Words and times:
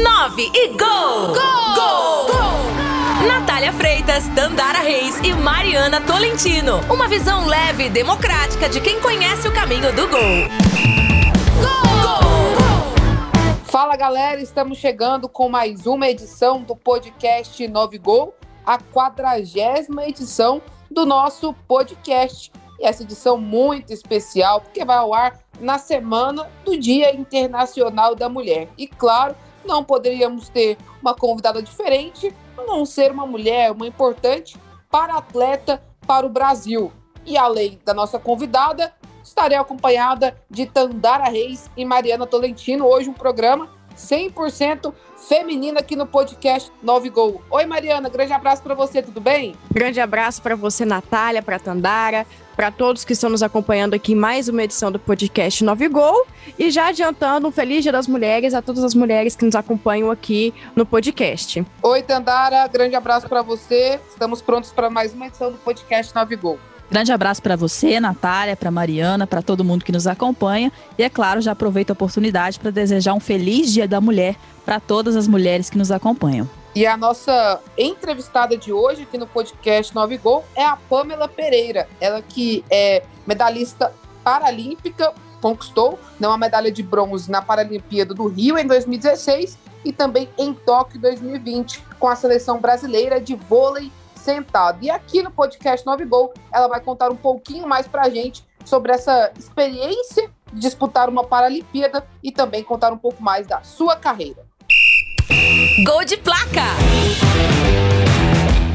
nove 0.00 0.50
e 0.54 0.68
gol! 0.68 1.28
Gol! 1.28 1.74
Gol! 1.74 2.26
gol! 2.26 3.26
Natália 3.26 3.72
Freitas, 3.72 4.26
Dandara 4.28 4.78
Reis 4.78 5.18
e 5.22 5.32
Mariana 5.34 6.00
Tolentino. 6.00 6.80
Uma 6.90 7.08
visão 7.08 7.46
leve 7.46 7.86
e 7.86 7.90
democrática 7.90 8.68
de 8.68 8.80
quem 8.80 9.00
conhece 9.00 9.46
o 9.46 9.52
caminho 9.52 9.92
do 9.94 10.08
gol. 10.08 10.48
Fala 13.64 13.96
galera, 13.96 14.40
estamos 14.40 14.78
chegando 14.78 15.28
com 15.28 15.48
mais 15.48 15.86
uma 15.86 16.08
edição 16.08 16.62
do 16.62 16.76
podcast 16.76 17.66
9 17.66 17.98
Gol, 17.98 18.34
a 18.64 18.78
quadragésima 18.78 20.06
edição 20.06 20.62
do 20.90 21.04
nosso 21.04 21.54
podcast. 21.66 22.52
E 22.78 22.86
essa 22.86 23.02
edição 23.02 23.38
muito 23.38 23.92
especial, 23.92 24.60
porque 24.60 24.84
vai 24.84 24.96
ao 24.96 25.14
ar 25.14 25.38
na 25.60 25.78
semana 25.78 26.50
do 26.64 26.76
Dia 26.78 27.14
Internacional 27.14 28.14
da 28.14 28.28
Mulher. 28.28 28.68
E 28.76 28.86
claro, 28.86 29.36
não 29.64 29.84
poderíamos 29.84 30.48
ter 30.48 30.76
uma 31.00 31.14
convidada 31.14 31.62
diferente, 31.62 32.34
a 32.56 32.62
não 32.62 32.84
ser 32.84 33.10
uma 33.10 33.26
mulher, 33.26 33.72
uma 33.72 33.86
importante 33.86 34.56
para 34.90 35.16
atleta 35.16 35.82
para 36.06 36.26
o 36.26 36.30
Brasil. 36.30 36.92
E 37.24 37.36
além 37.36 37.78
da 37.84 37.94
nossa 37.94 38.18
convidada, 38.18 38.92
estarei 39.22 39.56
acompanhada 39.56 40.36
de 40.50 40.66
Tandara 40.66 41.28
Reis 41.28 41.70
e 41.76 41.84
Mariana 41.84 42.26
Tolentino. 42.26 42.86
Hoje 42.86 43.08
um 43.08 43.14
programa 43.14 43.70
100% 43.94 44.92
feminino 45.28 45.78
aqui 45.78 45.94
no 45.94 46.06
podcast 46.06 46.70
9 46.82 47.08
Gol. 47.10 47.42
Oi 47.50 47.64
Mariana, 47.66 48.08
grande 48.08 48.32
abraço 48.32 48.62
para 48.62 48.74
você, 48.74 49.02
tudo 49.02 49.20
bem? 49.20 49.54
Grande 49.72 50.00
abraço 50.00 50.42
para 50.42 50.56
você, 50.56 50.84
Natália, 50.84 51.42
para 51.42 51.58
Tandara, 51.58 52.26
para 52.56 52.70
todos 52.70 53.04
que 53.04 53.12
estão 53.12 53.30
nos 53.30 53.42
acompanhando 53.42 53.94
aqui 53.94 54.12
em 54.12 54.16
mais 54.16 54.48
uma 54.48 54.62
edição 54.62 54.90
do 54.90 54.98
podcast 54.98 55.62
9 55.64 55.88
Gol. 55.88 56.26
E 56.58 56.70
já 56.70 56.88
adiantando 56.88 57.48
um 57.48 57.52
feliz 57.52 57.82
Dia 57.82 57.92
das 57.92 58.06
Mulheres 58.06 58.54
a 58.54 58.60
todas 58.60 58.82
as 58.84 58.94
mulheres 58.94 59.36
que 59.36 59.44
nos 59.44 59.54
acompanham 59.54 60.10
aqui 60.10 60.52
no 60.74 60.84
podcast. 60.84 61.64
Oi 61.82 62.02
Tandara, 62.02 62.66
grande 62.66 62.96
abraço 62.96 63.28
para 63.28 63.42
você. 63.42 64.00
Estamos 64.08 64.42
prontos 64.42 64.72
para 64.72 64.90
mais 64.90 65.14
uma 65.14 65.26
edição 65.26 65.50
do 65.52 65.58
podcast 65.58 66.14
9 66.14 66.36
Gol. 66.36 66.58
Grande 66.92 67.10
abraço 67.10 67.42
para 67.42 67.56
você, 67.56 67.98
Natália, 67.98 68.54
para 68.54 68.70
Mariana, 68.70 69.26
para 69.26 69.40
todo 69.40 69.64
mundo 69.64 69.82
que 69.82 69.90
nos 69.90 70.06
acompanha. 70.06 70.70
E 70.98 71.02
é 71.02 71.08
claro, 71.08 71.40
já 71.40 71.52
aproveito 71.52 71.88
a 71.88 71.94
oportunidade 71.94 72.60
para 72.60 72.70
desejar 72.70 73.14
um 73.14 73.18
feliz 73.18 73.72
Dia 73.72 73.88
da 73.88 73.98
Mulher 73.98 74.36
para 74.62 74.78
todas 74.78 75.16
as 75.16 75.26
mulheres 75.26 75.70
que 75.70 75.78
nos 75.78 75.90
acompanham. 75.90 76.46
E 76.74 76.84
a 76.84 76.94
nossa 76.94 77.58
entrevistada 77.78 78.58
de 78.58 78.74
hoje 78.74 79.04
aqui 79.04 79.16
no 79.16 79.26
podcast 79.26 79.94
9 79.94 80.18
Gol 80.18 80.44
é 80.54 80.66
a 80.66 80.76
Pamela 80.76 81.26
Pereira. 81.26 81.88
Ela 81.98 82.20
que 82.20 82.62
é 82.70 83.02
medalhista 83.26 83.90
paralímpica, 84.22 85.14
conquistou 85.40 85.98
né, 86.20 86.28
uma 86.28 86.36
medalha 86.36 86.70
de 86.70 86.82
bronze 86.82 87.30
na 87.30 87.40
Paralimpíada 87.40 88.12
do 88.12 88.26
Rio 88.26 88.58
em 88.58 88.66
2016 88.66 89.56
e 89.82 89.94
também 89.94 90.28
em 90.36 90.52
Tóquio 90.52 91.00
2020 91.00 91.82
com 91.98 92.06
a 92.06 92.14
seleção 92.14 92.60
brasileira 92.60 93.18
de 93.18 93.34
vôlei 93.34 93.90
sentado. 94.22 94.78
E 94.82 94.90
aqui 94.90 95.22
no 95.22 95.30
podcast 95.30 95.84
9 95.84 96.04
Gol, 96.04 96.32
ela 96.52 96.68
vai 96.68 96.80
contar 96.80 97.10
um 97.10 97.16
pouquinho 97.16 97.66
mais 97.66 97.86
pra 97.86 98.08
gente 98.08 98.44
sobre 98.64 98.92
essa 98.92 99.32
experiência 99.38 100.30
de 100.52 100.60
disputar 100.60 101.08
uma 101.08 101.24
Paralimpíada 101.24 102.06
e 102.22 102.30
também 102.30 102.62
contar 102.62 102.92
um 102.92 102.98
pouco 102.98 103.22
mais 103.22 103.46
da 103.46 103.62
sua 103.62 103.96
carreira. 103.96 104.46
Gol 105.84 106.04
de 106.04 106.16
placa! 106.16 106.62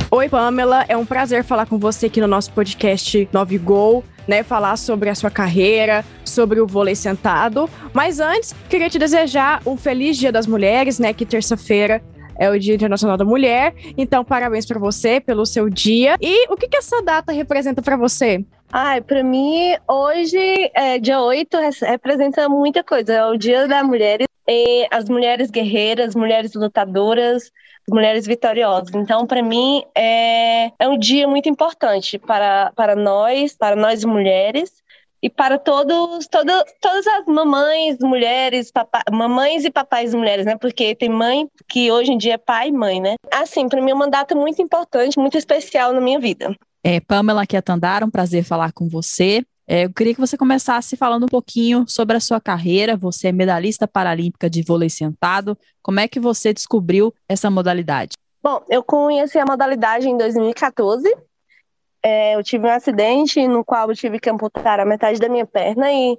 Oi, 0.10 0.30
Pamela, 0.30 0.86
é 0.88 0.96
um 0.96 1.06
prazer 1.06 1.44
falar 1.44 1.66
com 1.66 1.78
você 1.78 2.06
aqui 2.06 2.22
no 2.22 2.28
nosso 2.28 2.52
podcast 2.54 3.28
9 3.32 3.58
Gol, 3.58 4.04
né? 4.28 4.42
Falar 4.42 4.78
sobre 4.78 5.10
a 5.10 5.16
sua 5.16 5.30
carreira, 5.30 6.04
sobre 6.24 6.60
o 6.60 6.68
vôlei 6.68 6.96
sentado. 6.96 7.70
Mas 7.94 8.20
antes, 8.20 8.56
queria 8.70 8.90
te 8.90 8.98
desejar 8.98 9.62
um 9.66 9.76
feliz 9.78 10.18
Dia 10.18 10.32
das 10.32 10.48
Mulheres, 10.48 10.98
né? 10.98 11.14
Que 11.14 11.26
terça-feira 11.26 12.02
é 12.38 12.50
o 12.50 12.60
Dia 12.60 12.76
Internacional 12.76 13.18
da 13.18 13.26
Mulher. 13.26 13.74
Então, 13.98 14.24
parabéns 14.24 14.66
para 14.66 14.80
você 14.80 15.20
pelo 15.20 15.46
seu 15.46 15.70
dia. 15.70 16.16
E 16.22 16.52
o 16.52 16.56
que, 16.56 16.68
que 16.68 16.78
essa 16.78 17.02
data 17.02 17.32
representa 17.32 17.82
para 17.82 17.98
você? 17.98 18.44
Ai, 18.72 19.02
para 19.02 19.24
mim, 19.24 19.76
hoje, 19.88 20.72
é, 20.74 21.00
dia 21.00 21.22
8, 21.22 21.58
representa 21.84 22.50
muita 22.50 22.84
coisa. 22.84 23.14
É 23.14 23.26
o 23.26 23.38
Dia 23.38 23.68
da 23.68 23.84
Mulher, 23.84 24.28
e 24.48 24.88
as 24.90 25.10
mulheres 25.10 25.52
guerreiras, 25.52 26.16
mulheres 26.16 26.54
lutadoras, 26.54 27.52
as 27.88 27.94
mulheres 27.94 28.26
vitoriosas. 28.26 28.94
Então, 28.96 29.28
para 29.28 29.44
mim, 29.44 29.84
é, 29.94 30.72
é 30.80 30.88
um 30.88 30.98
dia 30.98 31.28
muito 31.28 31.50
importante 31.50 32.18
para, 32.18 32.72
para 32.76 32.96
nós, 32.96 33.56
para 33.56 33.76
nós 33.76 34.06
mulheres, 34.06 34.82
e 35.22 35.30
para 35.30 35.58
todos, 35.58 36.28
todo, 36.28 36.52
todas 36.80 37.08
as 37.08 37.26
mamães, 37.26 37.98
mulheres, 38.02 38.72
papá, 38.72 39.04
mamães 39.12 39.66
e 39.66 39.72
papais 39.72 40.14
mulheres, 40.14 40.46
né? 40.46 40.58
Porque 40.58 40.96
tem 40.96 41.10
mãe 41.10 41.48
que 41.68 41.92
hoje 41.92 42.12
em 42.12 42.18
dia 42.18 42.36
é 42.36 42.38
pai 42.38 42.70
e 42.70 42.72
mãe, 42.72 43.02
né? 43.02 43.16
Assim, 43.32 43.68
para 43.68 43.82
mim 43.82 43.92
é 43.92 43.94
uma 43.94 44.10
data 44.10 44.36
muito 44.36 44.62
importante, 44.62 45.20
muito 45.20 45.38
especial 45.38 45.94
na 45.94 46.02
minha 46.02 46.20
vida. 46.20 46.56
É, 46.84 47.00
Pamela 47.00 47.46
Tandara, 47.46 48.06
um 48.06 48.12
prazer 48.12 48.44
falar 48.44 48.72
com 48.72 48.88
você. 48.88 49.44
É, 49.68 49.84
eu 49.84 49.94
queria 49.94 50.14
que 50.14 50.20
você 50.20 50.38
começasse 50.38 50.96
falando 50.96 51.24
um 51.24 51.28
pouquinho 51.28 51.84
sobre 51.88 52.16
a 52.16 52.22
sua 52.22 52.40
carreira. 52.40 52.96
Você 52.96 53.28
é 53.28 53.32
medalhista 53.32 53.86
paralímpica 53.86 54.50
de 54.50 54.64
vôlei 54.64 54.90
sentado. 54.90 55.58
Como 55.82 56.00
é 56.00 56.08
que 56.08 56.20
você 56.20 56.54
descobriu 56.54 57.14
essa 57.28 57.50
modalidade? 57.50 58.14
Bom, 58.42 58.64
eu 58.70 58.82
conheci 58.82 59.38
a 59.38 59.46
modalidade 59.46 60.08
em 60.08 60.16
2014 60.16 61.14
é, 62.08 62.36
eu 62.36 62.44
tive 62.44 62.66
um 62.66 62.72
acidente 62.72 63.46
no 63.50 63.66
qual 63.66 63.90
eu 63.90 63.96
tive 63.96 64.18
que 64.18 64.30
amputar 64.30 64.80
a 64.80 64.86
metade 64.86 65.20
da 65.20 65.28
minha 65.28 65.46
perna 65.46 65.92
e 65.92 66.18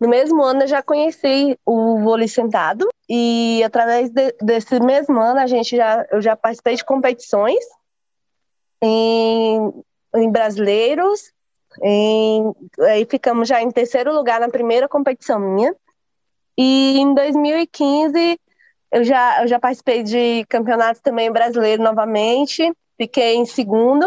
no 0.00 0.08
mesmo 0.08 0.42
ano 0.42 0.62
eu 0.62 0.66
já 0.66 0.82
conheci 0.82 1.56
o 1.64 1.98
vôlei 2.00 2.26
sentado. 2.26 2.88
E 3.08 3.62
através 3.64 4.10
de, 4.10 4.34
desse 4.42 4.80
mesmo 4.80 5.18
ano 5.20 5.38
a 5.38 5.46
gente 5.46 5.76
já 5.76 6.04
eu 6.10 6.20
já 6.20 6.34
participei 6.34 6.74
de 6.74 6.84
competições 6.84 7.64
em, 8.82 9.72
em 10.16 10.30
brasileiros 10.30 11.32
em, 11.82 12.52
aí 12.80 13.06
ficamos 13.08 13.48
já 13.48 13.62
em 13.62 13.70
terceiro 13.70 14.12
lugar 14.12 14.40
na 14.40 14.48
primeira 14.48 14.88
competição 14.88 15.38
minha. 15.38 15.72
E 16.56 16.98
em 16.98 17.14
2015 17.14 18.40
eu 18.90 19.04
já 19.04 19.42
eu 19.42 19.46
já 19.46 19.60
participei 19.60 20.02
de 20.02 20.44
campeonatos 20.48 21.00
também 21.00 21.30
brasileiro 21.30 21.80
novamente 21.80 22.72
fiquei 22.96 23.36
em 23.36 23.46
segundo 23.46 24.04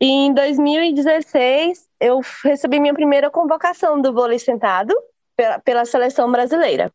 e 0.00 0.06
em 0.06 0.34
2016, 0.34 1.86
eu 2.00 2.20
recebi 2.44 2.78
minha 2.78 2.92
primeira 2.92 3.30
convocação 3.30 3.98
do 4.00 4.12
vôlei 4.12 4.38
sentado 4.38 4.94
pela, 5.34 5.58
pela 5.60 5.84
seleção 5.84 6.30
brasileira. 6.30 6.92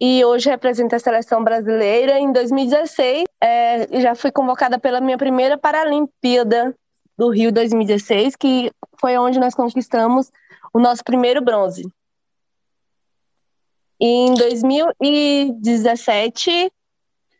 E 0.00 0.24
hoje 0.24 0.50
represento 0.50 0.96
a 0.96 0.98
seleção 0.98 1.44
brasileira. 1.44 2.18
Em 2.18 2.32
2016, 2.32 3.24
é, 3.40 4.00
já 4.00 4.16
fui 4.16 4.32
convocada 4.32 4.78
pela 4.78 5.00
minha 5.00 5.16
primeira 5.16 5.56
Paralimpíada 5.56 6.74
do 7.16 7.30
Rio 7.30 7.52
2016, 7.52 8.34
que 8.34 8.72
foi 9.00 9.16
onde 9.16 9.38
nós 9.38 9.54
conquistamos 9.54 10.32
o 10.72 10.80
nosso 10.80 11.04
primeiro 11.04 11.40
bronze. 11.40 11.84
E 14.00 14.06
em 14.06 14.34
2017, 14.34 16.72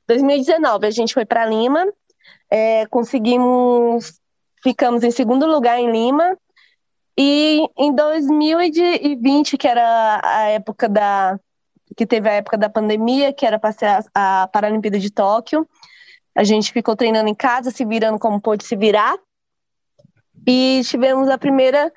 2019, 0.06 0.86
a 0.86 0.90
gente 0.90 1.12
foi 1.12 1.26
para 1.26 1.44
Lima, 1.44 1.84
é, 2.48 2.86
conseguimos 2.86 4.20
ficamos 4.64 5.04
em 5.04 5.10
segundo 5.10 5.46
lugar 5.46 5.78
em 5.78 5.92
Lima. 5.92 6.36
E 7.16 7.64
em 7.76 7.94
2020, 7.94 9.56
que 9.56 9.68
era 9.68 10.20
a 10.24 10.48
época 10.48 10.88
da 10.88 11.38
que 11.94 12.06
teve 12.06 12.28
a 12.28 12.32
época 12.32 12.56
da 12.56 12.68
pandemia, 12.68 13.32
que 13.32 13.46
era 13.46 13.56
para 13.56 13.70
ser 13.70 13.86
a, 13.86 14.42
a 14.42 14.48
Paralimpíada 14.48 14.98
de 14.98 15.10
Tóquio, 15.10 15.68
a 16.34 16.42
gente 16.42 16.72
ficou 16.72 16.96
treinando 16.96 17.28
em 17.28 17.34
casa, 17.34 17.70
se 17.70 17.84
virando 17.84 18.18
como 18.18 18.40
pôde 18.40 18.64
se 18.64 18.74
virar. 18.74 19.16
E 20.44 20.80
tivemos 20.84 21.28
a 21.28 21.38
primeira 21.38 21.92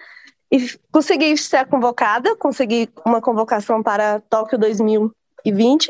e 0.52 0.70
consegui 0.92 1.36
ser 1.36 1.66
convocada, 1.66 2.36
consegui 2.36 2.90
uma 3.04 3.22
convocação 3.22 3.82
para 3.82 4.20
Tóquio 4.30 4.60
2020. 4.60 5.90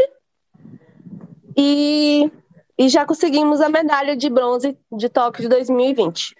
E, 1.57 2.31
e 2.77 2.87
já 2.87 3.05
conseguimos 3.05 3.59
a 3.59 3.67
medalha 3.67 4.15
de 4.15 4.29
bronze 4.29 4.77
de 4.89 5.09
Tóquio 5.09 5.41
de 5.41 5.49
2020. 5.49 6.33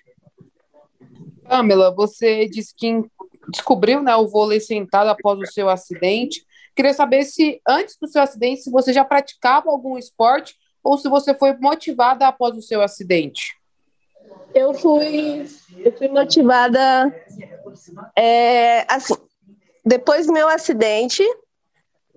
Pamela, 1.47 1.93
você 1.93 2.47
disse 2.47 2.73
que 2.75 3.03
descobriu 3.49 4.01
né, 4.01 4.15
o 4.15 4.27
vôlei 4.27 4.59
sentado 4.59 5.09
após 5.09 5.39
o 5.39 5.45
seu 5.45 5.69
acidente. 5.69 6.45
Queria 6.75 6.93
saber 6.93 7.23
se, 7.23 7.61
antes 7.67 7.97
do 7.99 8.07
seu 8.07 8.21
acidente, 8.21 8.61
se 8.61 8.71
você 8.71 8.93
já 8.93 9.03
praticava 9.03 9.69
algum 9.69 9.97
esporte 9.97 10.55
ou 10.83 10.97
se 10.97 11.09
você 11.09 11.33
foi 11.33 11.55
motivada 11.57 12.27
após 12.27 12.55
o 12.55 12.61
seu 12.61 12.81
acidente. 12.81 13.57
Eu 14.53 14.73
fui, 14.73 15.45
eu 15.77 15.91
fui 15.97 16.07
motivada, 16.07 17.13
é, 18.15 18.85
assim, 18.91 19.15
depois 19.85 20.27
do 20.27 20.33
meu 20.33 20.47
acidente, 20.47 21.23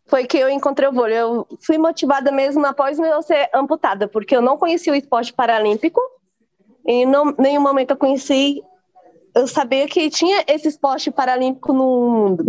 foi 0.06 0.26
que 0.26 0.38
eu 0.38 0.48
encontrei 0.48 0.88
o 0.88 0.92
vôlei. 0.92 1.18
Eu 1.18 1.46
fui 1.60 1.78
motivada 1.78 2.32
mesmo 2.32 2.64
após 2.66 2.98
eu 2.98 3.22
ser 3.22 3.48
amputada, 3.54 4.08
porque 4.08 4.34
eu 4.34 4.42
não 4.42 4.56
conhecia 4.56 4.92
o 4.92 4.96
esporte 4.96 5.32
paralímpico, 5.32 6.00
e 6.86 7.04
em 7.04 7.06
nenhum 7.38 7.60
momento 7.60 7.92
eu 7.92 7.96
conheci 7.96 8.62
eu 9.34 9.46
sabia 9.46 9.86
que 9.86 10.10
tinha 10.10 10.44
esse 10.46 10.68
esporte 10.68 11.10
paralímpico 11.10 11.72
no 11.72 12.10
mundo. 12.10 12.44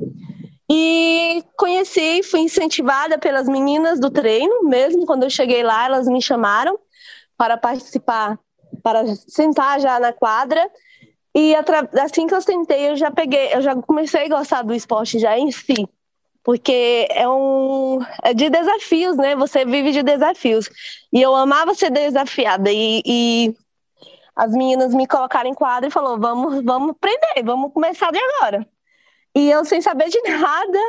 E 0.70 1.44
conheci, 1.58 2.24
fui 2.24 2.42
incentivada 2.42 3.18
pelas 3.18 3.48
meninas 3.48 4.00
do 4.00 4.10
treino, 4.10 4.64
mesmo 4.64 5.06
quando 5.06 5.24
eu 5.24 5.30
cheguei 5.30 5.64
lá, 5.64 5.86
elas 5.86 6.08
me 6.08 6.22
chamaram 6.22 6.80
para 7.38 7.58
participar, 7.58 8.40
para 8.82 9.06
sentar 9.28 9.82
já 9.82 10.00
na 10.00 10.14
quadra. 10.14 10.70
E 11.36 11.54
assim 12.02 12.28
que 12.28 12.34
eu 12.34 12.42
sentei, 12.42 12.90
eu 12.90 12.96
já 12.96 13.12
peguei, 13.12 13.54
eu 13.54 13.62
já 13.62 13.76
comecei 13.76 14.26
a 14.26 14.30
gostar 14.30 14.62
do 14.62 14.74
esporte 14.74 15.20
já 15.20 15.38
em 15.38 15.52
si, 15.52 15.88
porque 16.44 17.08
é 17.10 17.28
um 17.28 18.00
é 18.24 18.34
de 18.34 18.50
desafios, 18.50 19.18
né? 19.18 19.36
Você 19.36 19.66
vive 19.66 19.92
de 19.92 20.04
desafios. 20.04 20.70
E 21.12 21.22
eu 21.22 21.36
amava 21.36 21.74
ser 21.74 21.90
desafiada 21.90 22.72
e, 22.72 23.02
e 23.06 23.56
as 24.36 24.52
meninas 24.52 24.94
me 24.94 25.08
colocaram 25.08 25.50
em 25.50 25.54
quadra 25.54 25.88
e 25.88 25.92
falou: 25.92 26.20
"Vamos, 26.20 26.64
vamos 26.64 26.92
aprender, 26.92 27.44
vamos 27.44 27.74
começar 27.74 28.12
de 28.12 28.20
agora". 28.20 28.68
E 29.36 29.50
eu, 29.50 29.64
sem 29.66 29.82
saber 29.82 30.10
de 30.10 30.22
nada, 30.30 30.80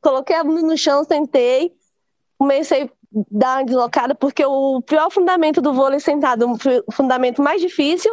coloquei 0.00 0.36
a 0.36 0.44
no 0.44 0.76
chão, 0.76 1.04
sentei, 1.04 1.72
comecei 2.38 2.84
a 2.84 2.88
dar 3.30 3.58
uma 3.58 3.64
deslocada, 3.64 4.14
porque 4.14 4.44
o 4.44 4.80
pior 4.82 5.10
fundamento 5.10 5.60
do 5.60 5.72
vôlei 5.72 6.00
sentado, 6.00 6.46
o 6.86 6.92
fundamento 6.92 7.42
mais 7.42 7.60
difícil 7.60 8.12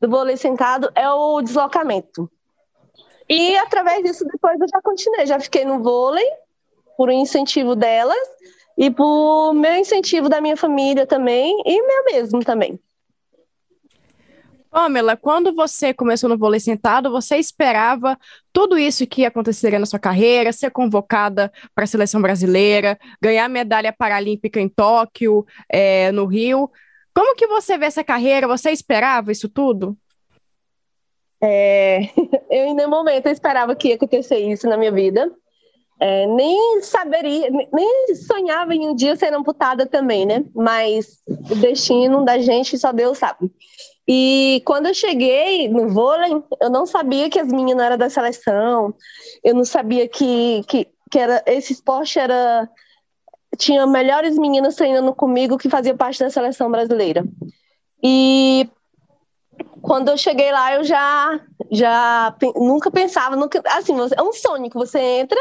do 0.00 0.08
vôlei 0.08 0.36
sentado 0.36 0.90
é 0.94 1.10
o 1.10 1.40
deslocamento. 1.42 2.30
E 3.28 3.56
através 3.58 4.02
disso, 4.02 4.24
depois 4.24 4.58
eu 4.60 4.68
já 4.68 4.80
continuei, 4.80 5.26
já 5.26 5.38
fiquei 5.38 5.64
no 5.64 5.82
vôlei, 5.82 6.24
por 6.96 7.08
um 7.08 7.12
incentivo 7.12 7.74
delas, 7.74 8.16
e 8.76 8.90
por 8.90 9.52
meu 9.52 9.74
incentivo 9.74 10.28
da 10.28 10.40
minha 10.40 10.56
família 10.56 11.06
também, 11.06 11.60
e 11.66 11.82
meu 11.82 12.04
mesmo 12.04 12.44
também. 12.44 12.78
Pamela, 14.70 15.16
quando 15.16 15.54
você 15.54 15.94
começou 15.94 16.28
no 16.28 16.38
vôlei 16.38 16.60
sentado, 16.60 17.10
você 17.10 17.36
esperava 17.36 18.18
tudo 18.52 18.78
isso 18.78 19.06
que 19.06 19.24
aconteceria 19.24 19.78
na 19.78 19.86
sua 19.86 19.98
carreira, 19.98 20.52
ser 20.52 20.70
convocada 20.70 21.50
para 21.74 21.84
a 21.84 21.86
seleção 21.86 22.20
brasileira, 22.20 22.98
ganhar 23.20 23.48
medalha 23.48 23.92
paralímpica 23.92 24.60
em 24.60 24.68
Tóquio, 24.68 25.46
é, 25.68 26.12
no 26.12 26.26
Rio. 26.26 26.70
Como 27.14 27.34
que 27.34 27.46
você 27.46 27.78
vê 27.78 27.86
essa 27.86 28.04
carreira? 28.04 28.46
Você 28.46 28.70
esperava 28.70 29.32
isso 29.32 29.48
tudo? 29.48 29.96
É, 31.42 32.00
eu, 32.50 32.66
em 32.66 32.74
nenhum 32.74 32.90
momento, 32.90 33.26
esperava 33.28 33.74
que 33.74 33.88
ia 33.88 33.94
acontecer 33.94 34.38
isso 34.38 34.68
na 34.68 34.76
minha 34.76 34.92
vida. 34.92 35.30
É, 36.00 36.28
nem 36.28 36.80
saberia, 36.80 37.50
nem 37.72 38.14
sonhava 38.14 38.72
em 38.72 38.88
um 38.88 38.94
dia 38.94 39.16
ser 39.16 39.34
amputada 39.34 39.84
também, 39.84 40.24
né? 40.24 40.44
Mas 40.54 41.20
o 41.26 41.56
destino 41.56 42.24
da 42.24 42.38
gente 42.38 42.78
só 42.78 42.92
Deus 42.92 43.18
sabe. 43.18 43.50
E 44.10 44.62
quando 44.64 44.86
eu 44.86 44.94
cheguei 44.94 45.68
no 45.68 45.90
vôlei, 45.90 46.42
eu 46.62 46.70
não 46.70 46.86
sabia 46.86 47.28
que 47.28 47.38
as 47.38 47.48
meninas 47.48 47.84
eram 47.84 47.98
da 47.98 48.08
seleção, 48.08 48.94
eu 49.44 49.54
não 49.54 49.66
sabia 49.66 50.08
que, 50.08 50.64
que, 50.66 50.88
que 51.10 51.18
era, 51.18 51.42
esse 51.46 51.74
esporte 51.74 52.18
era. 52.18 52.66
Tinha 53.58 53.86
melhores 53.86 54.38
meninas 54.38 54.76
treinando 54.76 55.14
comigo 55.14 55.58
que 55.58 55.68
faziam 55.68 55.96
parte 55.96 56.20
da 56.20 56.30
seleção 56.30 56.70
brasileira. 56.70 57.22
E 58.02 58.70
quando 59.82 60.08
eu 60.08 60.16
cheguei 60.16 60.52
lá, 60.52 60.74
eu 60.74 60.84
já, 60.84 61.40
já 61.70 62.34
nunca 62.56 62.90
pensava, 62.90 63.36
nunca, 63.36 63.62
assim, 63.66 63.94
é 64.16 64.22
um 64.22 64.32
sonho 64.32 64.70
que 64.70 64.76
você 64.76 64.98
entra 64.98 65.38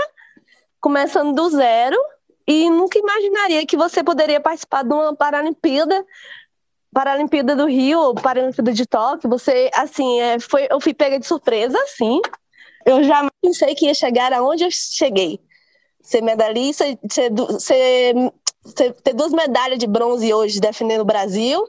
começando 0.81 1.34
do 1.34 1.50
zero 1.50 1.98
e 2.46 2.69
nunca 2.69 2.98
imaginaria 2.98 3.66
que 3.66 3.78
você 3.78 4.04
poderia 4.04 4.40
participar 4.40 4.84
de 4.84 4.94
uma 4.94 5.16
Paralimpíada 5.16 6.06
Paralimpíada 6.94 7.56
do 7.56 7.66
Rio, 7.66 8.13
Paralimpíada 8.16 8.74
de 8.74 8.86
Tóquio, 8.86 9.30
você, 9.30 9.69
assim, 9.74 10.19
é, 10.19 10.39
foi, 10.39 10.68
eu 10.69 10.80
fui 10.80 10.94
pega 10.94 11.19
de 11.19 11.28
surpresa, 11.28 11.78
sim. 11.95 12.22
Eu 12.86 13.04
jamais 13.04 13.31
pensei 13.42 13.75
que 13.75 13.86
ia 13.86 13.94
chegar 13.94 14.31
aonde 14.34 14.63
eu 14.63 14.69
cheguei. 14.72 15.39
Ser 16.01 16.22
medalhista, 16.22 16.86
ser, 17.12 17.31
ser, 17.60 18.13
ser, 18.63 18.94
ter 18.94 19.13
duas 19.13 19.34
medalhas 19.34 19.78
de 19.78 19.86
bronze 19.86 20.34
hoje 20.34 20.60
defendendo 20.60 21.01
o 21.01 21.06
Brasil 21.06 21.68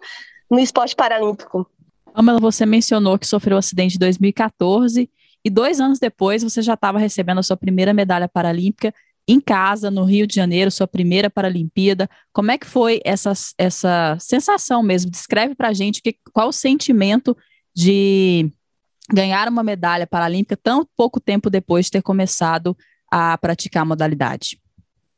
no 0.51 0.61
esporte 0.61 0.95
paralímpico. 0.95 1.69
Amela, 2.15 2.39
você 2.39 2.65
mencionou 2.65 3.19
que 3.19 3.27
sofreu 3.27 3.57
um 3.57 3.59
acidente 3.59 3.97
em 3.97 3.99
2014 3.99 5.11
e 5.45 5.51
dois 5.51 5.81
anos 5.81 5.99
depois 5.99 6.43
você 6.43 6.63
já 6.63 6.75
estava 6.75 6.99
recebendo 6.99 7.39
a 7.39 7.43
sua 7.43 7.57
primeira 7.57 7.93
medalha 7.93 8.29
paralímpica 8.29 8.95
em 9.29 9.41
casa, 9.41 9.91
no 9.91 10.05
Rio 10.05 10.27
de 10.27 10.35
Janeiro, 10.35 10.71
sua 10.71 10.89
primeira 10.89 11.29
Paralimpíada. 11.29 12.09
Como 12.33 12.51
é 12.51 12.57
que 12.57 12.67
foi 12.67 13.01
essa, 13.05 13.33
essa 13.59 14.17
sensação 14.19 14.83
mesmo? 14.83 15.11
Descreve 15.11 15.55
para 15.55 15.69
a 15.69 15.75
gente 15.75 16.01
que, 16.01 16.17
qual 16.33 16.49
o 16.49 16.53
sentimento 16.53 17.37
de 17.77 18.51
ganhar 19.13 19.49
uma 19.49 19.63
medalha 19.63 20.07
paralímpica 20.07 20.57
tão 20.57 20.87
pouco 20.97 21.21
tempo 21.21 21.51
depois 21.51 21.87
de 21.87 21.93
ter 21.93 22.03
começado 22.03 22.77
a 23.11 23.37
praticar 23.39 23.83
a 23.83 23.87
modalidade. 23.87 24.59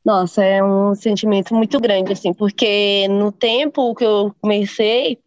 Nossa, 0.03 0.43
é 0.43 0.63
um 0.63 0.95
sentimento 0.95 1.53
muito 1.53 1.79
grande, 1.79 2.11
assim, 2.13 2.33
porque 2.33 3.07
no 3.07 3.31
tempo 3.31 3.93
que 3.93 4.03
eu 4.03 4.33
comecei, 4.41 5.19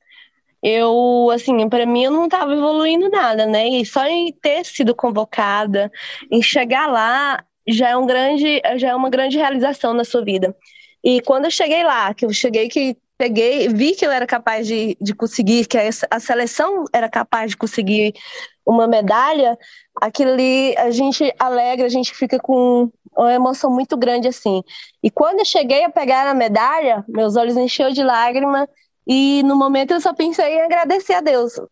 eu, 0.62 1.30
assim, 1.32 1.68
para 1.68 1.86
mim 1.86 2.04
eu 2.04 2.10
não 2.10 2.24
estava 2.24 2.52
evoluindo 2.52 3.08
nada, 3.08 3.46
né? 3.46 3.68
E 3.68 3.84
só 3.84 4.04
em 4.06 4.32
ter 4.32 4.64
sido 4.64 4.94
convocada, 4.94 5.92
em 6.30 6.42
chegar 6.42 6.86
lá, 6.90 7.44
já 7.66 7.90
é 7.90 7.96
um 7.96 8.06
grande, 8.06 8.60
já 8.76 8.90
é 8.90 8.94
uma 8.94 9.10
grande 9.10 9.36
realização 9.36 9.94
na 9.94 10.04
sua 10.04 10.24
vida. 10.24 10.54
E 11.02 11.20
quando 11.22 11.46
eu 11.46 11.50
cheguei 11.50 11.84
lá, 11.84 12.14
que 12.14 12.24
eu 12.24 12.32
cheguei 12.32 12.68
que 12.68 12.96
peguei, 13.16 13.68
vi 13.68 13.94
que 13.94 14.06
eu 14.06 14.10
era 14.10 14.26
capaz 14.26 14.66
de, 14.66 14.96
de 15.00 15.14
conseguir, 15.14 15.66
que 15.66 15.78
a 16.10 16.20
seleção 16.20 16.84
era 16.92 17.08
capaz 17.08 17.50
de 17.50 17.56
conseguir 17.56 18.14
uma 18.66 18.86
medalha, 18.86 19.58
aquilo 20.00 20.32
ali 20.32 20.76
a 20.76 20.90
gente 20.90 21.32
alegra, 21.38 21.86
a 21.86 21.90
gente 21.90 22.14
fica 22.14 22.38
com 22.38 22.90
uma 23.16 23.32
emoção 23.32 23.70
muito 23.70 23.96
grande 23.96 24.28
assim. 24.28 24.62
E 25.02 25.10
quando 25.10 25.40
eu 25.40 25.44
cheguei 25.44 25.84
a 25.84 25.90
pegar 25.90 26.26
a 26.26 26.34
medalha, 26.34 27.04
meus 27.08 27.36
olhos 27.36 27.56
encheu 27.56 27.92
de 27.92 28.02
lágrima 28.02 28.68
e 29.06 29.42
no 29.44 29.56
momento 29.56 29.92
eu 29.92 30.00
só 30.00 30.14
pensei 30.14 30.54
em 30.54 30.62
agradecer 30.62 31.14
a 31.14 31.20
Deus. 31.20 31.56
O 31.58 31.68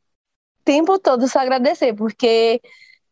tempo 0.64 0.98
todo 0.98 1.26
só 1.28 1.40
agradecer, 1.40 1.94
porque 1.94 2.60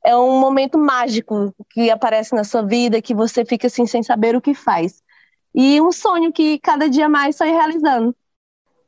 é 0.05 0.17
um 0.17 0.39
momento 0.41 0.79
mágico 0.79 1.55
que 1.71 1.91
aparece 1.91 2.35
na 2.35 2.45
sua 2.45 2.63
vida, 2.63 3.03
que 3.03 3.15
você 3.15 3.45
fica 3.45 3.67
assim 3.67 3.87
sem 3.87 4.03
saber 4.03 4.35
o 4.35 4.41
que 4.41 4.55
faz. 4.55 5.03
E 5.55 5.81
um 5.81 5.93
sonho 5.93 6.33
que 6.33 6.59
cada 6.59 6.89
dia 6.89 7.09
mais 7.09 7.35
está 7.35 7.45
realizando. 7.45 8.15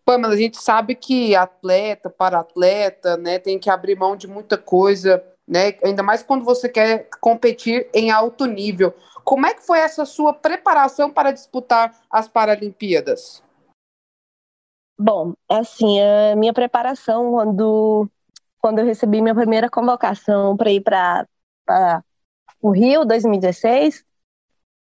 Pamela, 0.04 0.34
a 0.34 0.36
gente 0.36 0.58
sabe 0.58 0.94
que 0.94 1.34
atleta, 1.34 2.10
para 2.10 2.40
atleta, 2.40 3.16
né, 3.16 3.38
tem 3.38 3.58
que 3.58 3.70
abrir 3.70 3.96
mão 3.96 4.16
de 4.16 4.26
muita 4.26 4.58
coisa, 4.58 5.22
né? 5.46 5.74
Ainda 5.84 6.02
mais 6.02 6.22
quando 6.22 6.44
você 6.44 6.68
quer 6.68 7.08
competir 7.20 7.88
em 7.94 8.10
alto 8.10 8.46
nível. 8.46 8.92
Como 9.24 9.46
é 9.46 9.54
que 9.54 9.64
foi 9.64 9.78
essa 9.78 10.04
sua 10.04 10.32
preparação 10.32 11.10
para 11.10 11.30
disputar 11.30 11.96
as 12.10 12.26
Paralimpíadas? 12.26 13.42
Bom, 14.98 15.34
assim, 15.48 16.00
a 16.00 16.36
minha 16.36 16.52
preparação 16.52 17.32
quando 17.32 18.08
quando 18.62 18.78
eu 18.78 18.86
recebi 18.86 19.20
minha 19.20 19.34
primeira 19.34 19.68
convocação 19.68 20.56
para 20.56 20.70
ir 20.70 20.80
para 20.80 21.26
o 22.60 22.70
Rio 22.70 23.04
2016, 23.04 24.04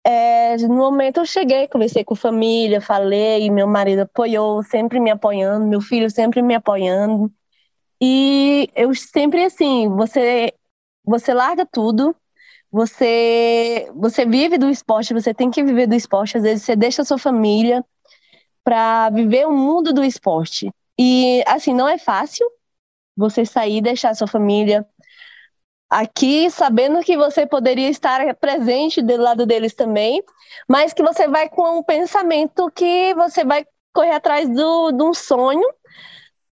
é, 0.04 0.56
no 0.58 0.76
momento 0.76 1.20
eu 1.20 1.26
cheguei, 1.26 1.68
conversei 1.68 2.04
com 2.04 2.16
família, 2.16 2.80
falei, 2.80 3.50
meu 3.52 3.68
marido 3.68 4.04
apoiou, 4.04 4.64
sempre 4.64 5.00
me 5.00 5.12
apoiando, 5.12 5.68
meu 5.68 5.82
filho 5.82 6.10
sempre 6.10 6.42
me 6.42 6.56
apoiando. 6.56 7.32
E 8.02 8.70
eu 8.76 8.94
sempre 8.96 9.44
assim, 9.44 9.90
você 9.90 10.54
você 11.04 11.34
larga 11.34 11.66
tudo, 11.66 12.16
você 12.72 13.90
você 13.96 14.26
vive 14.26 14.58
do 14.58 14.70
esporte, 14.70 15.14
você 15.14 15.34
tem 15.34 15.52
que 15.52 15.64
viver 15.64 15.88
do 15.88 15.96
esporte, 15.96 16.38
às 16.38 16.44
vezes 16.44 16.64
você 16.64 16.76
deixa 16.76 17.02
a 17.02 17.06
sua 17.06 17.18
família 17.18 17.84
para 18.64 19.10
viver 19.10 19.48
o 19.48 19.54
mundo 19.54 19.94
do 19.94 20.04
esporte. 20.04 20.72
E 21.00 21.44
assim, 21.48 21.74
não 21.74 21.88
é 21.90 21.98
fácil, 21.98 22.48
você 23.16 23.46
sair 23.46 23.78
e 23.78 23.82
deixar 23.82 24.16
sua 24.16 24.28
família 24.28 24.86
aqui, 25.90 26.50
sabendo 26.50 27.02
que 27.02 27.16
você 27.16 27.46
poderia 27.46 27.90
estar 27.90 28.36
presente 28.36 29.02
do 29.02 29.18
lado 29.18 29.46
deles 29.46 29.74
também, 29.74 30.24
mas 30.68 30.94
que 30.94 31.04
você 31.04 31.28
vai 31.28 31.50
com 31.50 31.80
um 31.80 31.84
pensamento 31.84 32.70
que 32.72 33.14
você 33.14 33.46
vai 33.46 33.66
correr 33.94 34.12
atrás 34.12 34.50
do, 34.50 34.92
de 34.92 35.04
um 35.04 35.14
sonho 35.14 35.68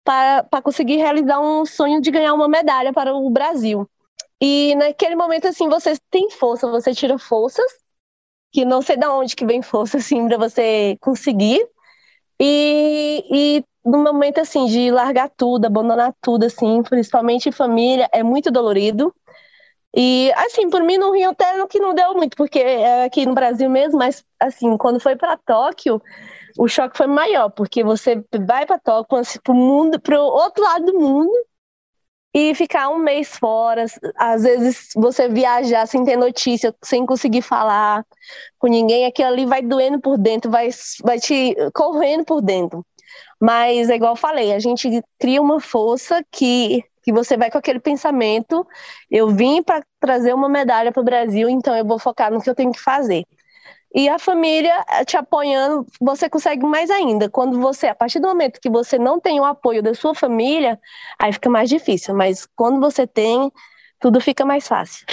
para, 0.04 0.62
conseguir 0.62 0.96
realizar 0.96 1.40
um 1.40 1.64
sonho 1.64 2.00
de 2.00 2.10
ganhar 2.10 2.34
uma 2.34 2.48
medalha 2.48 2.92
para 2.92 3.14
o 3.14 3.30
Brasil. 3.30 3.88
E 4.40 4.74
naquele 4.74 5.14
momento, 5.14 5.48
assim, 5.48 5.68
você 5.68 5.94
tem 6.10 6.30
força, 6.30 6.68
você 6.70 6.94
tira 6.94 7.18
forças, 7.18 7.70
que 8.52 8.64
não 8.64 8.82
sei 8.82 8.96
de 8.96 9.06
onde 9.06 9.36
que 9.36 9.46
vem 9.46 9.62
força, 9.62 9.98
assim, 9.98 10.26
para 10.26 10.38
você 10.38 10.96
conseguir. 11.00 11.66
E, 12.38 13.24
e 13.30 13.64
no 13.84 13.98
momento 13.98 14.40
assim 14.40 14.66
de 14.66 14.90
largar 14.90 15.30
tudo, 15.30 15.66
abandonar 15.66 16.14
tudo 16.20 16.44
assim, 16.44 16.82
principalmente 16.82 17.52
família, 17.52 18.08
é 18.12 18.22
muito 18.22 18.50
dolorido. 18.50 19.14
E 19.94 20.32
assim, 20.36 20.70
por 20.70 20.82
mim 20.82 20.98
no 20.98 21.12
Rio 21.12 21.30
até 21.30 21.66
que 21.66 21.80
não 21.80 21.94
deu 21.94 22.14
muito, 22.14 22.36
porque 22.36 22.60
é 22.60 23.04
aqui 23.04 23.26
no 23.26 23.34
Brasil 23.34 23.68
mesmo, 23.68 23.98
mas 23.98 24.24
assim, 24.38 24.76
quando 24.76 25.00
foi 25.00 25.16
para 25.16 25.36
Tóquio, 25.36 26.00
o 26.58 26.68
choque 26.68 26.96
foi 26.96 27.06
maior, 27.06 27.50
porque 27.50 27.82
você 27.82 28.24
vai 28.46 28.66
para 28.66 28.78
Tóquio, 28.78 29.22
para 29.42 29.52
o 29.52 29.56
mundo, 29.56 30.00
para 30.00 30.20
o 30.20 30.24
outro 30.24 30.62
lado 30.62 30.86
do 30.86 30.98
mundo, 30.98 31.32
e 32.32 32.54
ficar 32.54 32.88
um 32.90 32.98
mês 32.98 33.36
fora, 33.36 33.86
às 34.16 34.42
vezes 34.42 34.90
você 34.94 35.28
viajar 35.28 35.86
sem 35.86 36.04
ter 36.04 36.16
notícia, 36.16 36.74
sem 36.82 37.04
conseguir 37.04 37.42
falar 37.42 38.06
com 38.58 38.68
ninguém, 38.68 39.04
aquilo 39.04 39.28
ali 39.28 39.44
vai 39.44 39.62
doendo 39.62 40.00
por 40.00 40.16
dentro, 40.16 40.50
vai, 40.50 40.68
vai 41.02 41.18
te 41.18 41.56
correndo 41.74 42.24
por 42.24 42.40
dentro. 42.40 42.86
Mas 43.40 43.88
é 43.88 43.96
igual 43.96 44.12
eu 44.12 44.16
falei, 44.16 44.52
a 44.52 44.58
gente 44.58 45.02
cria 45.18 45.40
uma 45.40 45.60
força 45.60 46.22
que, 46.30 46.84
que 47.02 47.12
você 47.12 47.36
vai 47.36 47.50
com 47.50 47.56
aquele 47.56 47.80
pensamento, 47.80 48.66
eu 49.10 49.30
vim 49.30 49.62
para 49.62 49.82
trazer 49.98 50.34
uma 50.34 50.48
medalha 50.48 50.92
para 50.92 51.00
o 51.00 51.04
Brasil, 51.04 51.48
então 51.48 51.74
eu 51.74 51.84
vou 51.84 51.98
focar 51.98 52.30
no 52.30 52.42
que 52.42 52.50
eu 52.50 52.54
tenho 52.54 52.72
que 52.72 52.80
fazer. 52.80 53.24
E 53.92 54.08
a 54.08 54.18
família 54.18 54.84
eh, 54.88 55.04
te 55.04 55.16
apoiando, 55.16 55.84
você 56.00 56.28
consegue 56.28 56.64
mais 56.64 56.90
ainda. 56.90 57.28
Quando 57.28 57.58
você, 57.58 57.88
a 57.88 57.94
partir 57.94 58.20
do 58.20 58.28
momento 58.28 58.60
que 58.60 58.70
você 58.70 58.98
não 58.98 59.18
tem 59.18 59.40
o 59.40 59.44
apoio 59.44 59.82
da 59.82 59.94
sua 59.94 60.14
família, 60.14 60.78
aí 61.18 61.32
fica 61.32 61.50
mais 61.50 61.68
difícil. 61.68 62.14
Mas 62.14 62.46
quando 62.54 62.78
você 62.78 63.04
tem, 63.04 63.50
tudo 63.98 64.20
fica 64.20 64.44
mais 64.44 64.68
fácil. 64.68 65.04